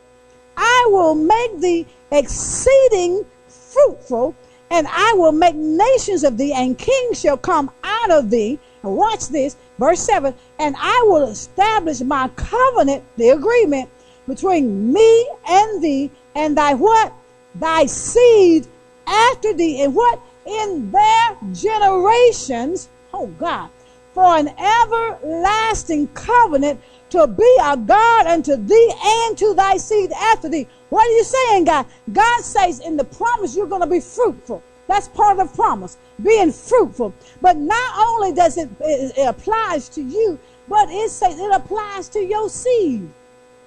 I 0.58 0.88
will 0.90 1.16
make 1.16 1.60
thee 1.60 1.86
exceeding 2.12 3.26
fruitful, 3.48 4.36
and 4.72 4.88
I 4.90 5.14
will 5.18 5.32
make 5.32 5.56
nations 5.56 6.24
of 6.24 6.38
thee, 6.38 6.54
and 6.54 6.78
kings 6.78 7.20
shall 7.20 7.38
come 7.38 7.72
out 7.84 8.12
of 8.12 8.30
thee. 8.30 8.60
And 8.84 8.96
watch 8.96 9.28
this, 9.28 9.56
verse 9.80 10.00
7 10.02 10.34
and 10.60 10.76
I 10.80 11.04
will 11.08 11.28
establish 11.28 12.02
my 12.02 12.30
covenant, 12.36 13.04
the 13.18 13.30
agreement 13.30 13.90
between 14.28 14.92
me 14.94 15.30
and 15.48 15.84
thee, 15.84 16.12
and 16.36 16.58
thy 16.58 16.74
what? 16.74 17.14
Thy 17.56 17.86
seed 17.86 18.68
after 19.08 19.54
thee, 19.54 19.82
and 19.82 19.94
what? 19.94 20.20
In 20.46 20.92
their 20.92 21.38
generations, 21.52 22.90
oh 23.14 23.28
God, 23.28 23.70
for 24.14 24.38
an 24.38 24.50
everlasting 24.50 26.08
covenant 26.10 26.80
to 27.16 27.28
be 27.28 27.58
a 27.64 27.78
God 27.78 28.28
unto 28.28 28.56
thee 28.56 28.94
and 29.04 29.38
to 29.38 29.54
thy 29.54 29.78
seed 29.78 30.12
after 30.12 30.50
thee. 30.50 30.68
What 30.90 31.08
are 31.08 31.12
you 31.12 31.24
saying, 31.24 31.66
God? 31.66 31.86
God 32.12 32.42
says 32.42 32.80
in 32.80 32.98
the 32.98 33.04
promise 33.04 33.56
you're 33.56 33.68
going 33.68 33.82
to 33.82 33.88
be 33.88 34.00
fruitful. 34.00 34.64
That's 34.88 35.08
part 35.08 35.40
of 35.40 35.50
the 35.50 35.56
promise, 35.56 35.98
being 36.22 36.52
fruitful. 36.52 37.14
But 37.42 37.58
not 37.58 38.08
only 38.08 38.34
does 38.34 38.58
it, 38.58 38.70
it, 38.80 39.18
it 39.18 39.28
applies 39.28 39.90
to 39.90 40.02
you, 40.02 40.40
but 40.68 40.90
it 40.90 41.10
says 41.10 41.40
it 41.40 41.52
applies 41.52 42.10
to 42.10 42.20
your 42.20 42.50
seed. 42.50 43.10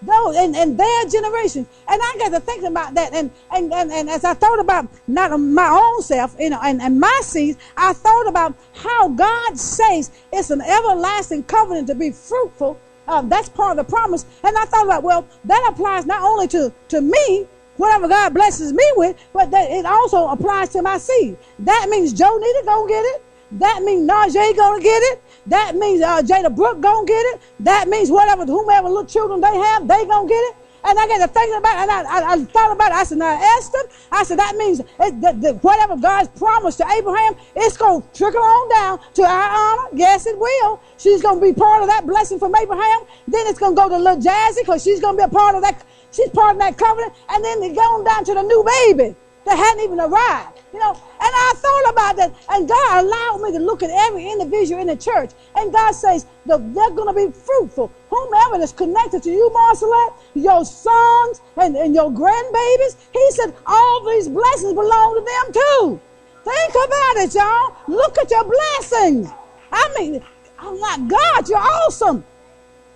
Those 0.00 0.36
and, 0.36 0.54
and 0.54 0.78
their 0.78 1.04
generation. 1.06 1.66
And 1.88 2.00
I 2.00 2.16
got 2.18 2.28
to 2.30 2.38
thinking 2.38 2.68
about 2.68 2.94
that. 2.94 3.12
And, 3.12 3.32
and, 3.52 3.72
and, 3.72 3.90
and 3.90 4.08
as 4.08 4.24
I 4.24 4.34
thought 4.34 4.60
about 4.60 4.88
not 5.08 5.36
my 5.38 5.68
own 5.68 6.02
self, 6.02 6.36
you 6.38 6.50
know, 6.50 6.60
and, 6.62 6.80
and 6.80 7.00
my 7.00 7.20
seeds, 7.24 7.58
I 7.76 7.92
thought 7.92 8.28
about 8.28 8.54
how 8.74 9.08
God 9.08 9.58
says 9.58 10.12
it's 10.32 10.50
an 10.50 10.60
everlasting 10.60 11.44
covenant 11.44 11.88
to 11.88 11.96
be 11.96 12.12
fruitful 12.12 12.78
um, 13.08 13.28
that's 13.28 13.48
part 13.48 13.78
of 13.78 13.86
the 13.86 13.90
promise. 13.90 14.26
And 14.44 14.56
I 14.56 14.64
thought 14.66 14.84
about, 14.84 15.02
well, 15.02 15.26
that 15.44 15.68
applies 15.72 16.06
not 16.06 16.22
only 16.22 16.46
to, 16.48 16.72
to 16.88 17.00
me, 17.00 17.46
whatever 17.76 18.08
God 18.08 18.34
blesses 18.34 18.72
me 18.72 18.84
with, 18.96 19.16
but 19.32 19.50
that 19.50 19.70
it 19.70 19.86
also 19.86 20.28
applies 20.28 20.68
to 20.70 20.82
my 20.82 20.98
seed. 20.98 21.36
That 21.60 21.86
means 21.88 22.12
Joe 22.12 22.36
Nita 22.36 22.62
gonna 22.64 22.88
get 22.88 23.04
it. 23.04 23.24
That 23.52 23.82
means 23.82 24.08
Najee 24.08 24.56
gonna 24.56 24.82
get 24.82 25.00
it. 25.12 25.22
That 25.46 25.76
means 25.76 26.02
uh, 26.02 26.20
Jada 26.22 26.54
Brooke 26.54 26.80
gonna 26.80 27.06
get 27.06 27.24
it. 27.34 27.40
That 27.60 27.88
means 27.88 28.10
whatever, 28.10 28.44
whomever 28.44 28.88
little 28.88 29.06
children 29.06 29.40
they 29.40 29.56
have, 29.56 29.88
they 29.88 30.04
gonna 30.04 30.28
get 30.28 30.34
it. 30.34 30.56
And 30.88 30.98
I 30.98 31.06
get 31.06 31.18
to 31.18 31.28
thinking 31.28 31.58
about 31.58 31.76
it, 31.76 31.82
and 31.82 31.90
I, 31.90 32.00
I, 32.00 32.32
I, 32.32 32.44
thought 32.46 32.72
about 32.72 32.92
it. 32.92 32.94
I 32.94 33.04
said, 33.04 33.18
now, 33.18 33.38
Esther, 33.58 33.78
I 34.10 34.24
said, 34.24 34.38
that 34.38 34.56
means 34.56 34.80
it, 34.80 35.20
the, 35.20 35.36
the, 35.36 35.52
whatever 35.60 35.98
God's 35.98 36.30
promised 36.30 36.78
to 36.78 36.86
Abraham, 36.90 37.34
it's 37.54 37.76
going 37.76 38.00
to 38.00 38.08
trickle 38.16 38.40
on 38.40 38.68
down 38.70 38.98
to 39.14 39.22
our 39.22 39.50
honor. 39.50 39.88
Yes, 39.92 40.26
it 40.26 40.38
will. 40.38 40.80
She's 40.96 41.20
going 41.20 41.40
to 41.40 41.44
be 41.44 41.52
part 41.52 41.82
of 41.82 41.88
that 41.88 42.06
blessing 42.06 42.38
from 42.38 42.56
Abraham. 42.56 43.02
Then 43.26 43.46
it's 43.48 43.58
going 43.58 43.76
to 43.76 43.76
go 43.76 43.90
to 43.90 43.98
little 43.98 44.16
Jazzy 44.16 44.60
because 44.60 44.82
she's 44.82 45.00
going 45.00 45.18
to 45.18 45.18
be 45.18 45.24
a 45.24 45.28
part 45.28 45.54
of 45.56 45.60
that. 45.60 45.84
She's 46.10 46.30
part 46.30 46.56
of 46.56 46.60
that 46.60 46.78
covenant. 46.78 47.12
And 47.28 47.44
then 47.44 47.62
it 47.62 47.76
going 47.76 48.04
down 48.04 48.24
to 48.24 48.32
the 48.32 48.42
new 48.42 48.64
baby 48.64 49.14
that 49.48 49.56
hadn't 49.56 49.84
even 49.84 50.00
arrived. 50.00 50.60
You 50.72 50.78
know, 50.78 50.92
and 50.92 51.32
I 51.32 51.52
thought 51.56 51.92
about 51.92 52.16
that, 52.16 52.34
and 52.50 52.68
God 52.68 53.04
allowed 53.04 53.40
me 53.40 53.52
to 53.52 53.58
look 53.58 53.82
at 53.82 53.88
every 53.90 54.30
individual 54.30 54.82
in 54.82 54.86
the 54.86 54.96
church. 54.96 55.30
And 55.56 55.72
God 55.72 55.92
says 55.92 56.26
they're 56.44 56.58
going 56.58 57.08
to 57.08 57.14
be 57.14 57.32
fruitful. 57.32 57.90
Whomever 58.10 58.62
is 58.62 58.72
connected 58.72 59.22
to 59.22 59.30
you, 59.30 59.50
Marcelette, 59.50 60.12
your 60.34 60.64
sons 60.66 61.40
and, 61.56 61.74
and 61.76 61.94
your 61.94 62.10
grandbabies, 62.12 62.96
He 63.12 63.30
said 63.30 63.54
all 63.66 64.04
these 64.10 64.28
blessings 64.28 64.74
belong 64.74 65.14
to 65.16 65.24
them 65.24 65.52
too. 65.54 66.00
Think 66.44 66.70
about 66.70 67.16
it, 67.16 67.34
y'all. 67.34 67.76
Look 67.88 68.18
at 68.18 68.30
your 68.30 68.44
blessings. 68.44 69.30
I 69.72 69.94
mean, 69.98 70.22
I'm 70.58 70.78
like, 70.78 71.08
God, 71.08 71.48
you're 71.48 71.58
awesome. 71.58 72.24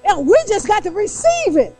And 0.04 0.26
we 0.26 0.36
just 0.48 0.66
got 0.66 0.82
to 0.84 0.90
receive 0.90 1.56
it. 1.56 1.74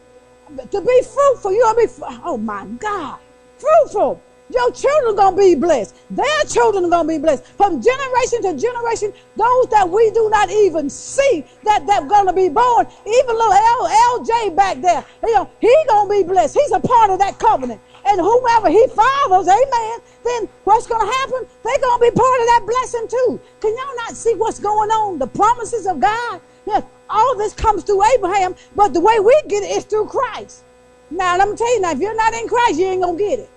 To 0.70 0.80
be 0.80 1.02
fruitful, 1.02 1.50
to 1.50 1.74
be, 1.76 1.86
oh 2.24 2.38
my 2.38 2.66
God, 2.78 3.18
fruitful. 3.58 4.22
Your 4.52 4.70
children 4.72 5.14
are 5.14 5.16
going 5.16 5.36
to 5.36 5.40
be 5.40 5.54
blessed. 5.54 5.96
Their 6.10 6.44
children 6.46 6.84
are 6.84 6.90
going 6.90 7.08
to 7.08 7.14
be 7.14 7.18
blessed. 7.18 7.44
From 7.56 7.80
generation 7.80 8.42
to 8.42 8.52
generation, 8.54 9.12
those 9.36 9.66
that 9.68 9.88
we 9.88 10.10
do 10.10 10.28
not 10.30 10.50
even 10.50 10.90
see 10.90 11.44
that 11.64 11.86
they're 11.86 12.06
going 12.06 12.26
to 12.26 12.32
be 12.32 12.48
born. 12.48 12.86
Even 13.06 13.34
little 13.34 13.52
L, 13.52 13.88
LJ 14.18 14.54
back 14.54 14.80
there, 14.80 15.04
you 15.22 15.34
know, 15.34 15.48
he 15.60 15.74
going 15.88 16.08
to 16.08 16.22
be 16.22 16.22
blessed. 16.28 16.54
He's 16.54 16.72
a 16.72 16.80
part 16.80 17.10
of 17.10 17.18
that 17.20 17.38
covenant. 17.38 17.80
And 18.04 18.20
whomever 18.20 18.68
he 18.68 18.86
follows, 18.88 19.48
amen, 19.48 19.98
then 20.24 20.48
what's 20.64 20.86
going 20.86 21.06
to 21.06 21.12
happen? 21.12 21.46
They're 21.64 21.78
going 21.78 22.00
to 22.00 22.10
be 22.10 22.16
part 22.16 22.40
of 22.40 22.46
that 22.46 22.62
blessing 22.66 23.08
too. 23.08 23.40
Can 23.60 23.76
y'all 23.76 23.96
not 23.96 24.16
see 24.16 24.34
what's 24.34 24.60
going 24.60 24.90
on? 24.90 25.18
The 25.18 25.28
promises 25.28 25.86
of 25.86 26.00
God. 26.00 26.40
Yes, 26.66 26.84
all 27.08 27.36
this 27.36 27.54
comes 27.54 27.84
through 27.84 28.04
Abraham, 28.14 28.54
but 28.76 28.92
the 28.92 29.00
way 29.00 29.18
we 29.18 29.34
get 29.48 29.62
it 29.62 29.76
is 29.76 29.84
through 29.84 30.06
Christ. 30.06 30.64
Now, 31.10 31.36
let 31.36 31.48
me 31.48 31.56
tell 31.56 31.72
you 31.74 31.80
now, 31.80 31.92
if 31.92 31.98
you're 31.98 32.16
not 32.16 32.34
in 32.34 32.48
Christ, 32.48 32.78
you 32.78 32.86
ain't 32.86 33.02
going 33.02 33.18
to 33.18 33.24
get 33.24 33.38
it. 33.38 33.50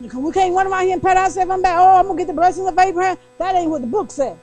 We 0.00 0.32
can't 0.32 0.54
run 0.54 0.66
around 0.66 0.84
here 0.84 0.92
and 0.92 1.02
pat 1.02 1.16
ourselves 1.16 1.50
on 1.50 1.58
the 1.58 1.62
back. 1.62 1.78
Oh, 1.78 1.98
I'm 1.98 2.06
gonna 2.06 2.18
get 2.18 2.26
the 2.26 2.34
blessings 2.34 2.68
of 2.68 2.78
Abraham. 2.78 3.16
That 3.38 3.54
ain't 3.54 3.70
what 3.70 3.80
the 3.80 3.86
book 3.86 4.10
said. 4.10 4.38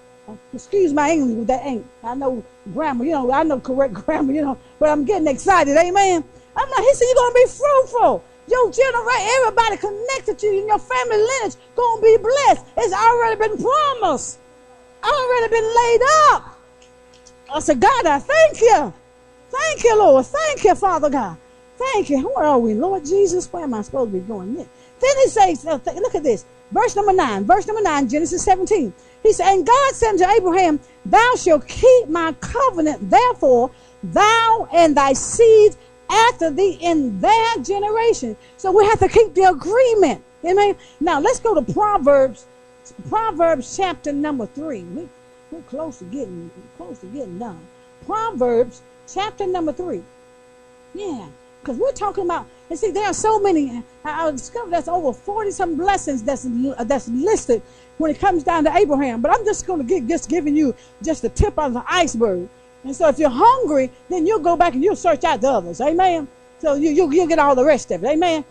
Excuse 0.53 0.93
my 0.93 1.11
English, 1.11 1.35
but 1.37 1.47
that 1.47 1.65
ain't. 1.65 1.85
I 2.03 2.15
know 2.15 2.43
grammar, 2.73 3.05
you 3.05 3.11
know, 3.11 3.31
I 3.31 3.43
know 3.43 3.59
correct 3.59 3.93
grammar, 4.05 4.33
you 4.33 4.41
know, 4.41 4.57
but 4.79 4.89
I'm 4.89 5.03
getting 5.05 5.27
excited, 5.27 5.75
amen. 5.77 6.23
I'm 6.55 6.69
not, 6.69 6.79
he 6.79 6.93
said 6.93 7.05
you're 7.05 7.15
gonna 7.15 7.33
be 7.33 7.45
fruitful. 7.45 8.23
Your 8.47 8.71
generation, 8.71 9.29
everybody 9.37 9.77
connected 9.77 10.39
to 10.39 10.47
you 10.47 10.61
in 10.61 10.67
your 10.67 10.79
family 10.79 11.17
lineage 11.17 11.55
gonna 11.75 12.01
be 12.01 12.17
blessed. 12.17 12.65
It's 12.77 12.93
already 12.93 13.39
been 13.39 13.57
promised. 13.57 14.39
Already 15.03 15.49
been 15.49 15.75
laid 15.75 16.01
up. 16.31 16.59
I 17.53 17.59
said, 17.59 17.79
God, 17.79 18.05
I 18.05 18.19
thank 18.19 18.61
you. 18.61 18.93
Thank 19.49 19.83
you, 19.83 19.97
Lord. 19.97 20.25
Thank 20.25 20.63
you, 20.63 20.75
Father 20.75 21.09
God. 21.09 21.37
Thank 21.77 22.09
you. 22.09 22.27
Where 22.27 22.45
are 22.45 22.59
we? 22.59 22.73
Lord 22.73 23.05
Jesus, 23.05 23.51
where 23.51 23.63
am 23.63 23.73
I 23.73 23.81
supposed 23.81 24.11
to 24.11 24.19
be 24.19 24.25
going 24.25 24.55
next? 24.55 24.69
Then 25.03 25.15
it 25.17 25.31
says, 25.31 25.65
look 25.65 26.15
at 26.15 26.23
this. 26.23 26.45
Verse 26.71 26.95
number 26.95 27.11
9. 27.11 27.43
Verse 27.43 27.67
number 27.67 27.81
9, 27.81 28.07
Genesis 28.07 28.43
17. 28.45 28.93
He 29.21 29.33
said, 29.33 29.51
And 29.51 29.67
God 29.67 29.93
said 29.93 30.17
to 30.17 30.29
Abraham, 30.29 30.79
Thou 31.05 31.33
shalt 31.35 31.67
keep 31.67 32.07
my 32.07 32.31
covenant, 32.39 33.09
therefore, 33.09 33.71
thou 34.01 34.69
and 34.71 34.95
thy 34.95 35.11
seed 35.11 35.75
after 36.09 36.49
thee 36.49 36.77
in 36.81 37.19
their 37.19 37.57
generation. 37.61 38.37
So 38.55 38.71
we 38.71 38.85
have 38.85 38.99
to 38.99 39.09
keep 39.09 39.33
the 39.33 39.49
agreement. 39.49 40.23
Amen. 40.45 40.75
Now 41.01 41.19
let's 41.19 41.39
go 41.39 41.53
to 41.53 41.73
Proverbs, 41.73 42.45
Proverbs 43.09 43.75
chapter 43.75 44.13
number 44.13 44.45
three. 44.45 44.83
We, 44.83 45.09
we're 45.51 45.61
close 45.63 45.99
to 45.99 46.05
getting 46.05 46.49
close 46.77 46.99
to 46.99 47.07
getting 47.07 47.39
done. 47.39 47.59
Proverbs 48.05 48.81
chapter 49.07 49.47
number 49.47 49.73
three. 49.73 50.03
Yeah, 50.93 51.27
because 51.63 51.77
we're 51.77 51.93
talking 51.93 52.25
about 52.25 52.47
and 52.73 52.79
see, 52.79 52.89
there 52.89 53.05
are 53.05 53.13
so 53.13 53.39
many. 53.39 53.83
I 54.03 54.31
discovered 54.31 54.71
that's 54.71 54.87
over 54.87 55.13
40 55.13 55.51
some 55.51 55.75
blessings 55.75 56.23
that's, 56.23 56.45
uh, 56.45 56.83
that's 56.83 57.07
listed 57.07 57.61
when 57.99 58.09
it 58.09 58.19
comes 58.19 58.43
down 58.43 58.63
to 58.63 58.75
Abraham. 58.75 59.21
But 59.21 59.31
I'm 59.31 59.45
just 59.45 59.67
going 59.67 59.79
to 59.79 59.85
give, 59.85 60.07
just 60.07 60.27
giving 60.27 60.55
you 60.55 60.73
just 61.03 61.21
the 61.21 61.29
tip 61.29 61.59
of 61.59 61.73
the 61.73 61.83
iceberg. 61.87 62.49
And 62.83 62.95
so 62.95 63.07
if 63.09 63.19
you're 63.19 63.29
hungry, 63.29 63.91
then 64.09 64.25
you'll 64.25 64.39
go 64.39 64.55
back 64.55 64.73
and 64.73 64.83
you'll 64.83 64.95
search 64.95 65.23
out 65.23 65.41
the 65.41 65.49
others. 65.49 65.81
Amen. 65.81 66.27
So 66.57 66.73
you, 66.73 66.89
you, 66.89 67.11
you'll 67.11 67.27
get 67.27 67.37
all 67.37 67.53
the 67.53 67.63
rest 67.63 67.91
of 67.91 68.03
it. 68.03 68.07
Amen. 68.07 68.43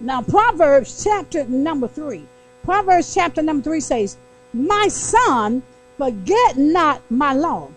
Now, 0.00 0.22
Proverbs 0.22 1.04
chapter 1.04 1.44
number 1.44 1.88
three. 1.88 2.24
Proverbs 2.64 3.12
chapter 3.12 3.42
number 3.42 3.64
three 3.64 3.80
says, 3.80 4.16
My 4.54 4.88
son, 4.88 5.62
forget 5.98 6.56
not 6.56 7.02
my 7.10 7.34
law, 7.34 7.70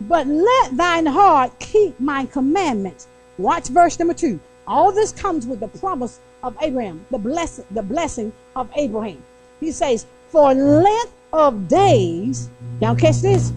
but 0.00 0.26
let 0.26 0.76
thine 0.76 1.06
heart 1.06 1.58
keep 1.60 2.00
my 2.00 2.26
commandments 2.26 3.06
Watch 3.38 3.68
verse 3.68 3.98
number 3.98 4.14
two. 4.14 4.40
All 4.66 4.92
this 4.92 5.12
comes 5.12 5.46
with 5.46 5.60
the 5.60 5.68
promise 5.68 6.20
of 6.42 6.56
Abraham, 6.60 7.04
the 7.10 7.18
blessing, 7.18 7.64
the 7.70 7.82
blessing 7.82 8.32
of 8.54 8.70
Abraham. 8.76 9.22
He 9.60 9.72
says, 9.72 10.06
For 10.28 10.54
length 10.54 11.14
of 11.32 11.68
days, 11.68 12.50
now 12.80 12.94
catch 12.94 13.20
this, 13.20 13.52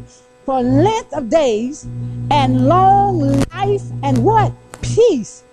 for 0.45 0.61
length 0.61 1.13
of 1.13 1.29
days 1.29 1.85
and 2.31 2.67
long 2.67 3.43
life 3.53 3.83
and 4.03 4.23
what? 4.23 4.53
Peace 4.81 5.43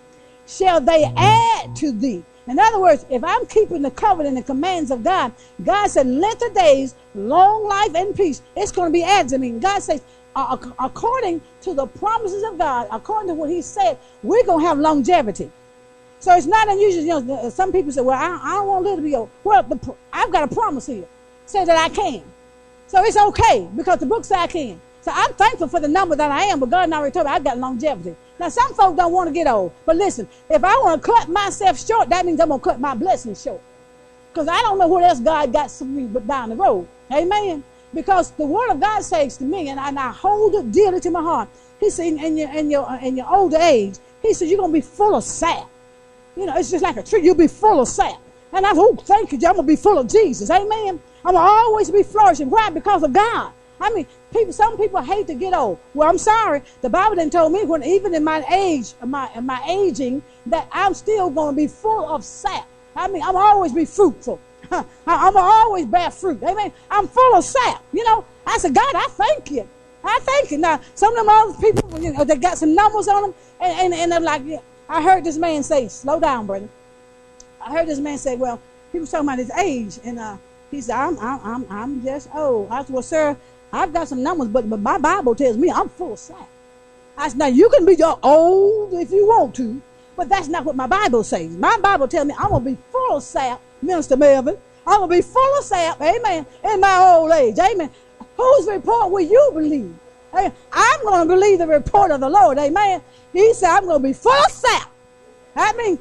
shall 0.47 0.81
they 0.81 1.11
add 1.17 1.75
to 1.77 1.93
thee. 1.93 2.23
In 2.47 2.59
other 2.59 2.81
words, 2.81 3.07
if 3.09 3.23
I'm 3.23 3.47
keeping 3.47 3.83
the 3.83 3.91
covenant 3.91 4.37
and 4.37 4.45
the 4.45 4.47
commands 4.47 4.91
of 4.91 5.05
God, 5.05 5.33
God 5.65 5.87
said, 5.89 6.07
length 6.07 6.43
of 6.43 6.55
days, 6.55 6.95
long 7.15 7.65
life, 7.65 7.95
and 7.95 8.15
peace, 8.15 8.43
it's 8.57 8.73
going 8.73 8.89
to 8.89 8.93
be 8.93 9.05
added 9.05 9.29
to 9.31 9.39
me. 9.39 9.53
God 9.53 9.81
says, 9.81 10.03
according 10.35 11.41
to 11.63 11.75
the 11.75 11.87
promises 11.87 12.43
of 12.45 12.59
God, 12.59 12.89
according 12.91 13.29
to 13.29 13.35
what 13.35 13.51
He 13.51 13.63
said, 13.63 13.99
we're 14.23 14.45
going 14.45 14.61
to 14.61 14.67
have 14.67 14.79
longevity. 14.79 15.51
So 16.21 16.35
it's 16.37 16.47
not 16.47 16.69
unusual. 16.69 17.03
You 17.03 17.21
know, 17.21 17.51
some 17.51 17.73
people 17.73 17.93
say, 17.93 18.01
"Well, 18.01 18.19
I, 18.19 18.39
I 18.43 18.55
don't 18.55 18.69
want 18.69 18.85
to 18.85 18.91
live 18.91 18.99
to 18.99 19.03
be 19.03 19.15
old." 19.17 19.31
Well, 19.43 19.63
the, 19.63 19.95
I've 20.13 20.31
got 20.31 20.51
a 20.51 20.55
promise 20.55 20.87
here, 20.87 21.05
say 21.47 21.65
that 21.65 21.77
I 21.77 21.89
can. 21.89 22.23
So 22.87 23.03
it's 23.05 23.17
okay 23.17 23.69
because 23.77 23.99
the 23.99 24.07
book 24.07 24.25
says 24.25 24.39
I 24.39 24.47
can. 24.47 24.81
So 25.03 25.11
I'm 25.13 25.33
thankful 25.35 25.67
for 25.67 25.81
the 25.81 25.89
number 25.89 26.15
that 26.15 26.31
I 26.31 26.45
am, 26.45 26.61
but 26.61 26.71
God 26.71 26.93
already 26.93 27.13
told 27.13 27.27
me 27.27 27.33
I've 27.33 27.43
got 27.43 27.59
longevity. 27.59 28.15
Now, 28.39 28.49
some 28.49 28.73
folks 28.75 28.97
don't 28.97 29.13
want 29.13 29.29
to 29.29 29.35
get 29.35 29.47
old. 29.49 29.73
But 29.85 29.97
listen, 29.97 30.29
if 30.49 30.63
I 30.63 30.75
want 30.75 31.03
to 31.03 31.09
cut 31.09 31.29
myself 31.29 31.85
short, 31.85 32.09
that 32.09 32.25
means 32.25 32.41
I'm 32.41 32.49
going 32.49 32.61
to 32.61 32.65
cut 32.65 32.81
my 32.81 32.95
blessings 32.95 33.43
short. 33.43 33.61
Because 34.33 34.49
I 34.49 34.61
don't 34.63 34.79
know 34.79 34.87
what 34.87 35.05
else 35.05 35.21
God 35.21 35.53
got 35.53 35.71
for 35.71 35.85
me 35.85 36.05
but 36.05 36.27
down 36.27 36.51
the 36.51 36.57
road. 36.57 36.87
Amen. 37.13 37.65
Because 37.95 38.31
the 38.33 38.47
word 38.47 38.71
of 38.71 38.81
God 38.81 39.03
says 39.03 39.37
to 39.39 39.45
me, 39.45 39.69
and 39.69 39.79
I, 39.79 39.89
and 39.89 39.99
I 39.99 40.11
hold 40.11 40.55
it 40.55 40.73
dearly 40.73 41.01
to 41.01 41.11
my 41.11 41.23
heart. 41.23 41.49
He 41.79 41.91
said, 41.91 42.07
in, 42.07 42.19
in, 42.19 42.37
your, 42.37 42.51
in, 42.51 42.71
your, 42.71 42.89
uh, 42.89 42.99
in 43.01 43.17
your 43.17 43.51
age, 43.61 43.97
he 44.23 44.33
said, 44.35 44.49
you're 44.49 44.59
going 44.59 44.71
to 44.71 44.79
be 44.79 44.81
full 44.81 45.15
of 45.15 45.25
sap. 45.25 45.69
You 46.37 46.47
know, 46.47 46.57
it's 46.57 46.71
just 46.71 46.83
like 46.83 46.97
a 46.97 47.03
tree. 47.03 47.23
You'll 47.23 47.35
be 47.35 47.49
full 47.49 47.81
of 47.81 47.89
sap. 47.89 48.21
And 48.53 48.65
I'm, 48.65 48.79
oh, 48.79 48.97
thank 49.03 49.33
you, 49.33 49.39
I'm 49.47 49.57
to 49.57 49.63
be 49.63 49.77
full 49.77 49.99
of 49.99 50.09
Jesus. 50.09 50.51
Amen. 50.51 51.01
I'm 51.25 51.35
to 51.35 51.41
always 51.41 51.91
be 51.91 52.03
flourishing. 52.03 52.51
Why? 52.51 52.71
Because 52.71 53.03
of 53.03 53.13
God. 53.13 53.53
I 53.81 53.91
mean, 53.91 54.07
people, 54.33 54.53
some 54.53 54.77
people 54.77 55.01
hate 55.03 55.27
to 55.27 55.35
get 55.35 55.55
old. 55.55 55.79
Well, 55.93 56.09
I'm 56.09 56.19
sorry. 56.19 56.63
The 56.83 56.89
Bible 56.89 57.17
didn't 57.17 57.33
told 57.33 57.53
me 57.53 57.65
when 57.65 57.83
even 57.83 58.15
in 58.15 58.23
my 58.23 58.45
age, 58.53 58.95
my 59.05 59.29
my 59.41 59.61
aging, 59.69 60.23
that 60.47 60.69
I'm 60.71 60.95
still 60.95 61.31
going 61.31 61.55
to 61.55 61.57
be 61.57 61.67
full 61.67 62.09
of 62.09 62.25
sap. 62.25 62.69
I 62.95 63.09
mean, 63.09 63.23
I'm 63.23 63.35
always 63.35 63.73
be 63.73 63.85
fruitful. 63.85 64.39
I'm 65.07 65.37
always 65.37 65.87
bear 65.87 66.11
fruit. 66.11 66.43
Amen. 66.43 66.73
I'm 66.91 67.09
full 67.09 67.37
of 67.37 67.45
sap. 67.45 67.83
You 67.93 68.05
know, 68.05 68.25
I 68.47 68.59
said, 68.59 68.75
God, 68.75 68.95
I 68.95 69.07
thank 69.11 69.51
you. 69.51 69.69
I 70.05 70.19
thank 70.23 70.51
you. 70.51 70.59
Now, 70.59 70.81
some 70.95 71.17
of 71.17 71.25
them 71.25 71.29
other 71.29 71.61
people, 71.61 72.01
you 72.01 72.13
know, 72.13 72.25
they 72.25 72.37
got 72.37 72.59
some 72.59 72.75
numbers 72.75 73.09
on 73.09 73.23
them, 73.23 73.35
and, 73.61 73.73
and, 73.81 73.95
and 73.95 74.13
they're 74.13 74.21
like, 74.21 74.43
yeah. 74.45 74.59
I 74.89 75.03
heard 75.03 75.25
this 75.25 75.39
man 75.39 75.63
say, 75.63 75.89
slow 75.89 76.21
down, 76.21 76.47
brother. 76.47 76.69
I 77.65 77.73
heard 77.73 77.89
this 77.89 77.99
man 77.99 78.19
say, 78.19 78.37
well, 78.37 78.61
he 78.91 78.99
was 78.99 79.11
talking 79.11 79.27
about 79.27 79.39
his 79.39 79.51
age, 79.53 79.99
and 80.05 80.19
uh, 80.19 80.37
he 80.71 80.81
said, 80.81 80.97
I'm, 80.97 81.19
I'm, 81.19 81.41
I'm, 81.43 81.67
I'm 81.71 82.03
just 82.03 82.29
old. 82.35 82.69
I 82.71 82.83
said, 82.83 82.93
well, 82.93 83.03
sir, 83.03 83.37
I've 83.73 83.93
got 83.93 84.09
some 84.09 84.23
numbers, 84.23 84.49
but, 84.49 84.69
but 84.69 84.81
my 84.81 84.99
Bible 84.99 85.35
tells 85.35 85.57
me 85.57 85.71
I'm 85.71 85.89
full 85.89 86.15
of 86.15 86.19
sap. 86.19 86.49
I 87.17 87.29
said, 87.29 87.39
now 87.39 87.47
you 87.47 87.71
can 87.71 87.87
be 87.87 87.95
your 87.95 88.19
old 88.23 88.93
if 88.95 89.11
you 89.11 89.27
want 89.27 89.55
to, 89.57 89.81
but 90.17 90.29
that's 90.29 90.49
not 90.49 90.65
what 90.65 90.77
my 90.77 90.87
Bible 90.87 91.25
says. 91.25 91.57
My 91.57 91.79
Bible 91.79 92.09
tells 92.09 92.27
me 92.27 92.35
I'm 92.39 92.51
going 92.51 92.65
to 92.65 92.71
be 92.73 92.79
full 92.91 93.17
of 93.17 93.23
sap, 93.23 93.61
Minister 93.83 94.17
Melvin. 94.17 94.57
I'm 94.87 95.01
going 95.01 95.11
to 95.11 95.17
be 95.17 95.23
full 95.23 95.59
of 95.59 95.65
sap, 95.65 96.01
amen, 96.01 96.47
in 96.65 96.81
my 96.81 96.99
old 96.99 97.31
age, 97.33 97.59
amen. 97.59 97.91
Whose 98.37 98.67
report 98.67 99.13
will 99.13 99.21
you 99.21 99.51
believe? 99.55 99.95
I'm 100.33 101.03
going 101.03 101.29
to 101.29 101.35
believe 101.35 101.59
the 101.59 101.67
report 101.67 102.11
of 102.11 102.21
the 102.21 102.29
Lord, 102.29 102.59
amen. 102.59 103.03
He 103.33 103.55
said, 103.55 103.71
I'm 103.71 103.85
going 103.85 104.03
to 104.03 104.09
be 104.09 104.13
full 104.13 104.33
of 104.33 104.51
sap. 104.51 104.91
I 105.55 105.73
mean, 105.75 105.99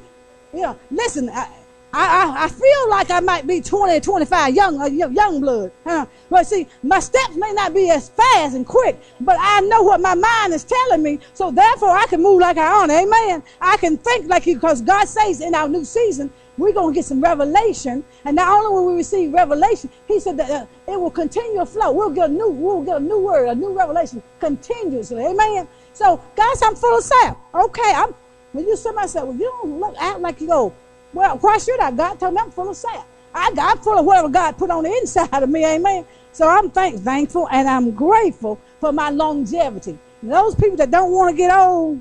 you 0.52 0.62
know, 0.62 0.78
listen, 0.90 1.28
I, 1.28 1.48
I, 1.94 2.44
I, 2.44 2.48
feel 2.48 2.90
like 2.90 3.10
I 3.10 3.20
might 3.20 3.46
be 3.46 3.60
20 3.60 3.96
or 3.96 4.00
25 4.00 4.54
young, 4.54 4.80
uh, 4.80 4.86
young 4.86 5.40
blood. 5.40 5.72
Huh? 5.84 6.06
But 6.30 6.46
see, 6.46 6.66
my 6.82 7.00
steps 7.00 7.36
may 7.36 7.52
not 7.52 7.74
be 7.74 7.90
as 7.90 8.08
fast 8.08 8.56
and 8.56 8.66
quick, 8.66 8.98
but 9.20 9.36
I 9.38 9.60
know 9.60 9.82
what 9.82 10.00
my 10.00 10.14
mind 10.14 10.54
is 10.54 10.64
telling 10.64 11.02
me. 11.02 11.18
So 11.34 11.50
therefore, 11.50 11.90
I 11.90 12.06
can 12.06 12.22
move 12.22 12.40
like 12.40 12.56
I 12.56 12.82
own. 12.82 12.90
Amen. 12.90 13.42
I 13.60 13.76
can 13.76 13.98
think 13.98 14.28
like 14.28 14.46
you, 14.46 14.54
because 14.54 14.80
God 14.80 15.06
says 15.06 15.42
in 15.42 15.54
our 15.54 15.68
new 15.68 15.84
season, 15.84 16.32
we're 16.62 16.72
going 16.72 16.92
to 16.92 16.94
get 16.94 17.04
some 17.04 17.20
revelation. 17.20 18.04
And 18.24 18.36
not 18.36 18.48
only 18.48 18.70
will 18.70 18.86
we 18.92 18.96
receive 18.96 19.32
revelation, 19.32 19.90
he 20.06 20.20
said 20.20 20.36
that 20.36 20.50
uh, 20.50 20.66
it 20.86 21.00
will 21.00 21.10
continue 21.10 21.58
to 21.58 21.66
flow. 21.66 21.92
We'll 21.92 22.10
get 22.10 22.30
a 22.30 22.32
new, 22.32 22.50
we'll 22.50 22.82
get 22.82 22.96
a 22.98 23.00
new 23.00 23.18
word, 23.18 23.48
a 23.48 23.54
new 23.54 23.76
revelation 23.76 24.22
continuously. 24.40 25.24
Amen. 25.24 25.68
So, 25.92 26.20
guys, 26.36 26.62
I'm 26.62 26.74
full 26.74 26.96
of 26.96 27.04
sap. 27.04 27.38
Okay, 27.54 27.92
I'm. 27.94 28.14
When 28.52 28.66
you 28.66 28.76
somebody 28.76 29.08
say, 29.08 29.22
well, 29.22 29.34
you 29.34 29.44
don't 29.62 29.80
look 29.80 29.94
act 29.98 30.20
like 30.20 30.40
you 30.40 30.46
go 30.46 30.74
well, 31.12 31.36
why 31.38 31.58
should 31.58 31.78
I? 31.80 31.90
God 31.90 32.18
told 32.18 32.34
me 32.34 32.40
I'm 32.40 32.50
full 32.50 32.70
of 32.70 32.76
sap. 32.76 33.06
I, 33.34 33.52
I'm 33.58 33.78
full 33.78 33.98
of 33.98 34.04
whatever 34.04 34.28
God 34.28 34.56
put 34.56 34.70
on 34.70 34.84
the 34.84 34.90
inside 34.90 35.42
of 35.42 35.48
me. 35.48 35.64
Amen. 35.64 36.06
So 36.32 36.48
I'm 36.48 36.70
thank, 36.70 37.00
thankful 37.00 37.48
and 37.50 37.68
I'm 37.68 37.90
grateful 37.92 38.58
for 38.80 38.92
my 38.92 39.10
longevity. 39.10 39.98
Those 40.22 40.54
people 40.54 40.76
that 40.78 40.90
don't 40.90 41.12
want 41.12 41.32
to 41.32 41.36
get 41.36 41.54
old, 41.54 42.00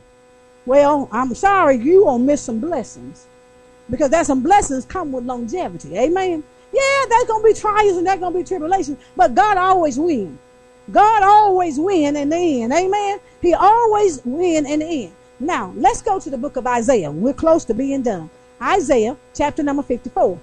well, 0.65 1.09
I'm 1.11 1.33
sorry, 1.35 1.77
you 1.77 2.05
won't 2.05 2.23
miss 2.23 2.41
some 2.41 2.59
blessings. 2.59 3.27
Because 3.91 4.09
there's 4.09 4.27
some 4.27 4.41
blessings 4.41 4.85
come 4.85 5.11
with 5.11 5.25
longevity. 5.25 5.95
Amen. 5.97 6.43
Yeah, 6.73 7.05
there's 7.09 7.25
to 7.25 7.41
be 7.43 7.53
trials 7.53 7.97
and 7.97 8.07
there's 8.07 8.19
to 8.19 8.31
be 8.31 8.43
tribulations, 8.43 8.97
but 9.15 9.35
God 9.35 9.57
always 9.57 9.99
wins. 9.99 10.39
God 10.89 11.23
always 11.23 11.79
win 11.79 12.15
in 12.15 12.29
the 12.29 12.63
end. 12.63 12.73
Amen. 12.73 13.19
He 13.41 13.53
always 13.53 14.21
win 14.25 14.65
in 14.65 14.79
the 14.79 15.03
end. 15.05 15.13
Now, 15.39 15.73
let's 15.75 16.01
go 16.01 16.19
to 16.19 16.29
the 16.29 16.37
book 16.37 16.55
of 16.55 16.65
Isaiah. 16.65 17.11
We're 17.11 17.33
close 17.33 17.65
to 17.65 17.73
being 17.73 18.01
done. 18.01 18.29
Isaiah 18.61 19.17
chapter 19.33 19.63
number 19.63 19.83
54. 19.83 20.39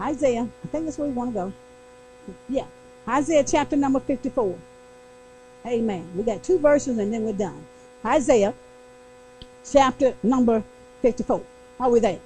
Isaiah, 0.00 0.48
I 0.64 0.66
think 0.68 0.84
that's 0.84 0.98
where 0.98 1.08
we 1.08 1.14
want 1.14 1.30
to 1.30 1.34
go. 1.34 1.52
Yeah. 2.48 2.66
Isaiah 3.08 3.44
chapter 3.44 3.76
number 3.76 4.00
54. 4.00 4.56
Amen. 5.66 6.08
We 6.14 6.22
got 6.22 6.42
two 6.42 6.58
verses 6.58 6.98
and 6.98 7.12
then 7.12 7.24
we're 7.24 7.32
done. 7.32 7.64
Isaiah 8.04 8.54
chapter 9.70 10.14
number 10.22 10.62
54. 11.02 11.42
Are 11.80 11.90
we 11.90 12.00
there? 12.00 12.20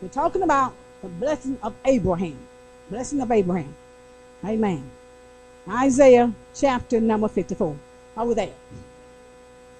We're 0.00 0.08
talking 0.08 0.42
about 0.42 0.74
the 1.02 1.08
blessing 1.08 1.58
of 1.62 1.74
Abraham. 1.84 2.38
Blessing 2.88 3.20
of 3.20 3.30
Abraham. 3.30 3.74
Amen. 4.44 4.90
Isaiah 5.68 6.32
chapter 6.54 7.00
number 7.00 7.28
54. 7.28 7.76
Are 8.16 8.26
we 8.26 8.34
there? 8.34 8.54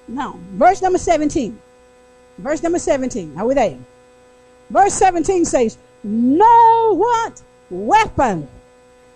Now, 0.07 0.39
verse 0.53 0.83
number 0.83 0.99
17. 0.99 1.59
Verse 2.39 2.63
number 2.63 2.79
17. 2.79 3.35
Are 3.39 3.47
we 3.47 3.55
there? 3.55 3.79
Verse 4.69 4.95
17 4.95 5.45
says, 5.45 5.79
No 6.05 6.97
what? 6.97 7.43
Weapon 7.71 8.49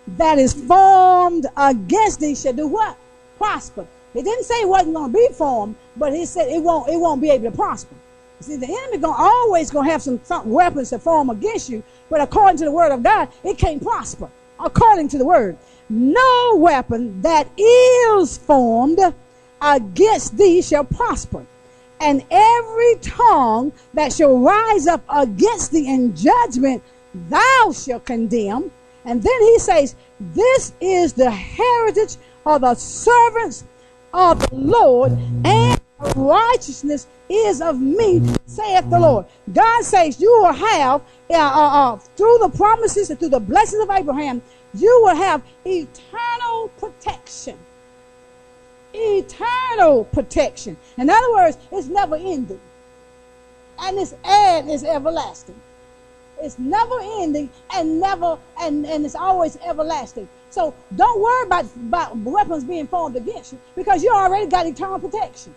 that 0.06 0.38
is 0.38 0.52
formed 0.52 1.46
against 1.56 2.20
thee 2.20 2.34
shall 2.34 2.52
do 2.52 2.66
what? 2.66 2.96
Prosper. 3.38 3.86
It 4.14 4.22
didn't 4.22 4.44
say 4.44 4.62
it 4.62 4.68
wasn't 4.68 4.94
going 4.94 5.12
to 5.12 5.18
be 5.18 5.28
formed, 5.34 5.74
but 5.96 6.12
he 6.12 6.24
said 6.24 6.48
it 6.48 6.62
won't, 6.62 6.88
it 6.88 6.96
won't 6.96 7.20
be 7.20 7.30
able 7.30 7.50
to 7.50 7.56
prosper. 7.56 7.94
See, 8.40 8.56
the 8.56 8.66
enemy 8.66 8.98
gonna 8.98 9.16
always 9.16 9.70
gonna 9.70 9.90
have 9.90 10.02
some, 10.02 10.20
some 10.24 10.50
weapons 10.50 10.90
to 10.90 10.98
form 10.98 11.30
against 11.30 11.70
you, 11.70 11.82
but 12.10 12.20
according 12.20 12.58
to 12.58 12.64
the 12.64 12.70
word 12.70 12.92
of 12.92 13.02
God, 13.02 13.28
it 13.42 13.58
can't 13.58 13.82
prosper. 13.82 14.30
According 14.60 15.08
to 15.08 15.18
the 15.18 15.24
word, 15.24 15.56
no 15.88 16.56
weapon 16.56 17.22
that 17.22 17.48
is 17.58 18.36
formed 18.36 18.98
against 19.60 20.36
thee 20.36 20.60
shall 20.62 20.84
prosper 20.84 21.46
and 22.00 22.22
every 22.30 22.96
tongue 22.96 23.72
that 23.94 24.12
shall 24.12 24.38
rise 24.38 24.86
up 24.86 25.02
against 25.08 25.72
thee 25.72 25.88
in 25.88 26.14
judgment, 26.14 26.82
thou 27.14 27.72
shalt 27.72 28.04
condemn. 28.04 28.70
And 29.04 29.22
then 29.22 29.40
he 29.40 29.58
says, 29.58 29.94
This 30.20 30.72
is 30.80 31.12
the 31.14 31.30
heritage 31.30 32.16
of 32.44 32.62
the 32.62 32.74
servants 32.74 33.64
of 34.12 34.38
the 34.50 34.54
Lord, 34.54 35.12
and 35.44 35.73
righteousness 36.16 37.06
is 37.28 37.60
of 37.60 37.80
me, 37.80 38.22
saith 38.46 38.88
the 38.90 38.98
Lord. 38.98 39.26
God 39.52 39.84
says, 39.84 40.20
You 40.20 40.30
will 40.42 40.52
have, 40.52 41.00
uh, 41.30 41.34
uh, 41.34 41.94
uh, 41.94 41.96
through 42.16 42.38
the 42.38 42.50
promises 42.50 43.10
and 43.10 43.18
through 43.18 43.30
the 43.30 43.40
blessings 43.40 43.82
of 43.82 43.90
Abraham, 43.90 44.42
you 44.74 45.00
will 45.04 45.16
have 45.16 45.42
eternal 45.64 46.68
protection 46.78 47.58
eternal 48.94 50.04
protection. 50.04 50.76
In 50.96 51.10
other 51.10 51.32
words, 51.32 51.58
it's 51.72 51.88
never 51.88 52.16
ending. 52.16 52.60
And 53.80 53.98
it's 53.98 54.14
and 54.24 54.70
it's 54.70 54.84
everlasting. 54.84 55.60
It's 56.40 56.58
never 56.58 56.98
ending 57.02 57.50
and 57.74 58.00
never 58.00 58.38
and, 58.60 58.86
and 58.86 59.04
it's 59.04 59.14
always 59.14 59.56
everlasting. 59.66 60.28
So 60.50 60.74
don't 60.94 61.20
worry 61.20 61.46
about, 61.46 61.64
about 61.76 62.16
weapons 62.18 62.64
being 62.64 62.86
formed 62.86 63.16
against 63.16 63.52
you 63.52 63.60
because 63.74 64.02
you 64.02 64.12
already 64.12 64.46
got 64.46 64.66
eternal 64.66 65.00
protection. 65.00 65.54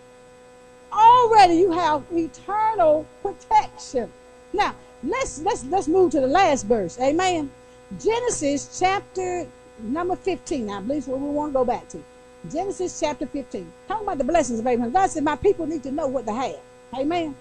Already 0.91 1.55
you 1.55 1.71
have 1.71 2.03
eternal 2.11 3.05
protection. 3.21 4.11
Now 4.53 4.75
let's 5.03 5.41
let's 5.41 5.65
let's 5.65 5.87
move 5.87 6.11
to 6.11 6.21
the 6.21 6.27
last 6.27 6.63
verse. 6.63 6.99
Amen. 6.99 7.51
Genesis 7.99 8.79
chapter 8.79 9.47
number 9.79 10.15
15. 10.15 10.69
I 10.69 10.81
believe 10.81 11.07
what 11.07 11.19
we 11.19 11.29
want 11.29 11.51
to 11.51 11.53
go 11.53 11.65
back 11.65 11.87
to. 11.89 12.03
Genesis 12.51 12.99
chapter 12.99 13.25
15. 13.25 13.71
Talking 13.87 14.05
about 14.05 14.17
the 14.17 14.23
blessings 14.23 14.59
of 14.59 14.67
Abraham. 14.67 14.91
God 14.91 15.09
said, 15.09 15.23
My 15.23 15.35
people 15.35 15.65
need 15.65 15.83
to 15.83 15.91
know 15.91 16.07
what 16.07 16.25
to 16.25 16.33
have. 16.33 16.59
Amen. 16.97 17.35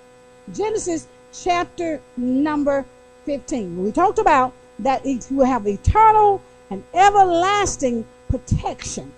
Genesis 0.53 1.07
chapter 1.33 2.01
number 2.17 2.85
15. 3.25 3.83
We 3.83 3.93
talked 3.93 4.19
about 4.19 4.53
that 4.79 5.05
you 5.05 5.21
will 5.31 5.47
have 5.47 5.67
eternal 5.67 6.43
and 6.71 6.85
everlasting 6.95 8.07
protection, 8.29 9.13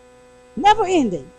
never 0.56 0.84
ending. 0.86 1.30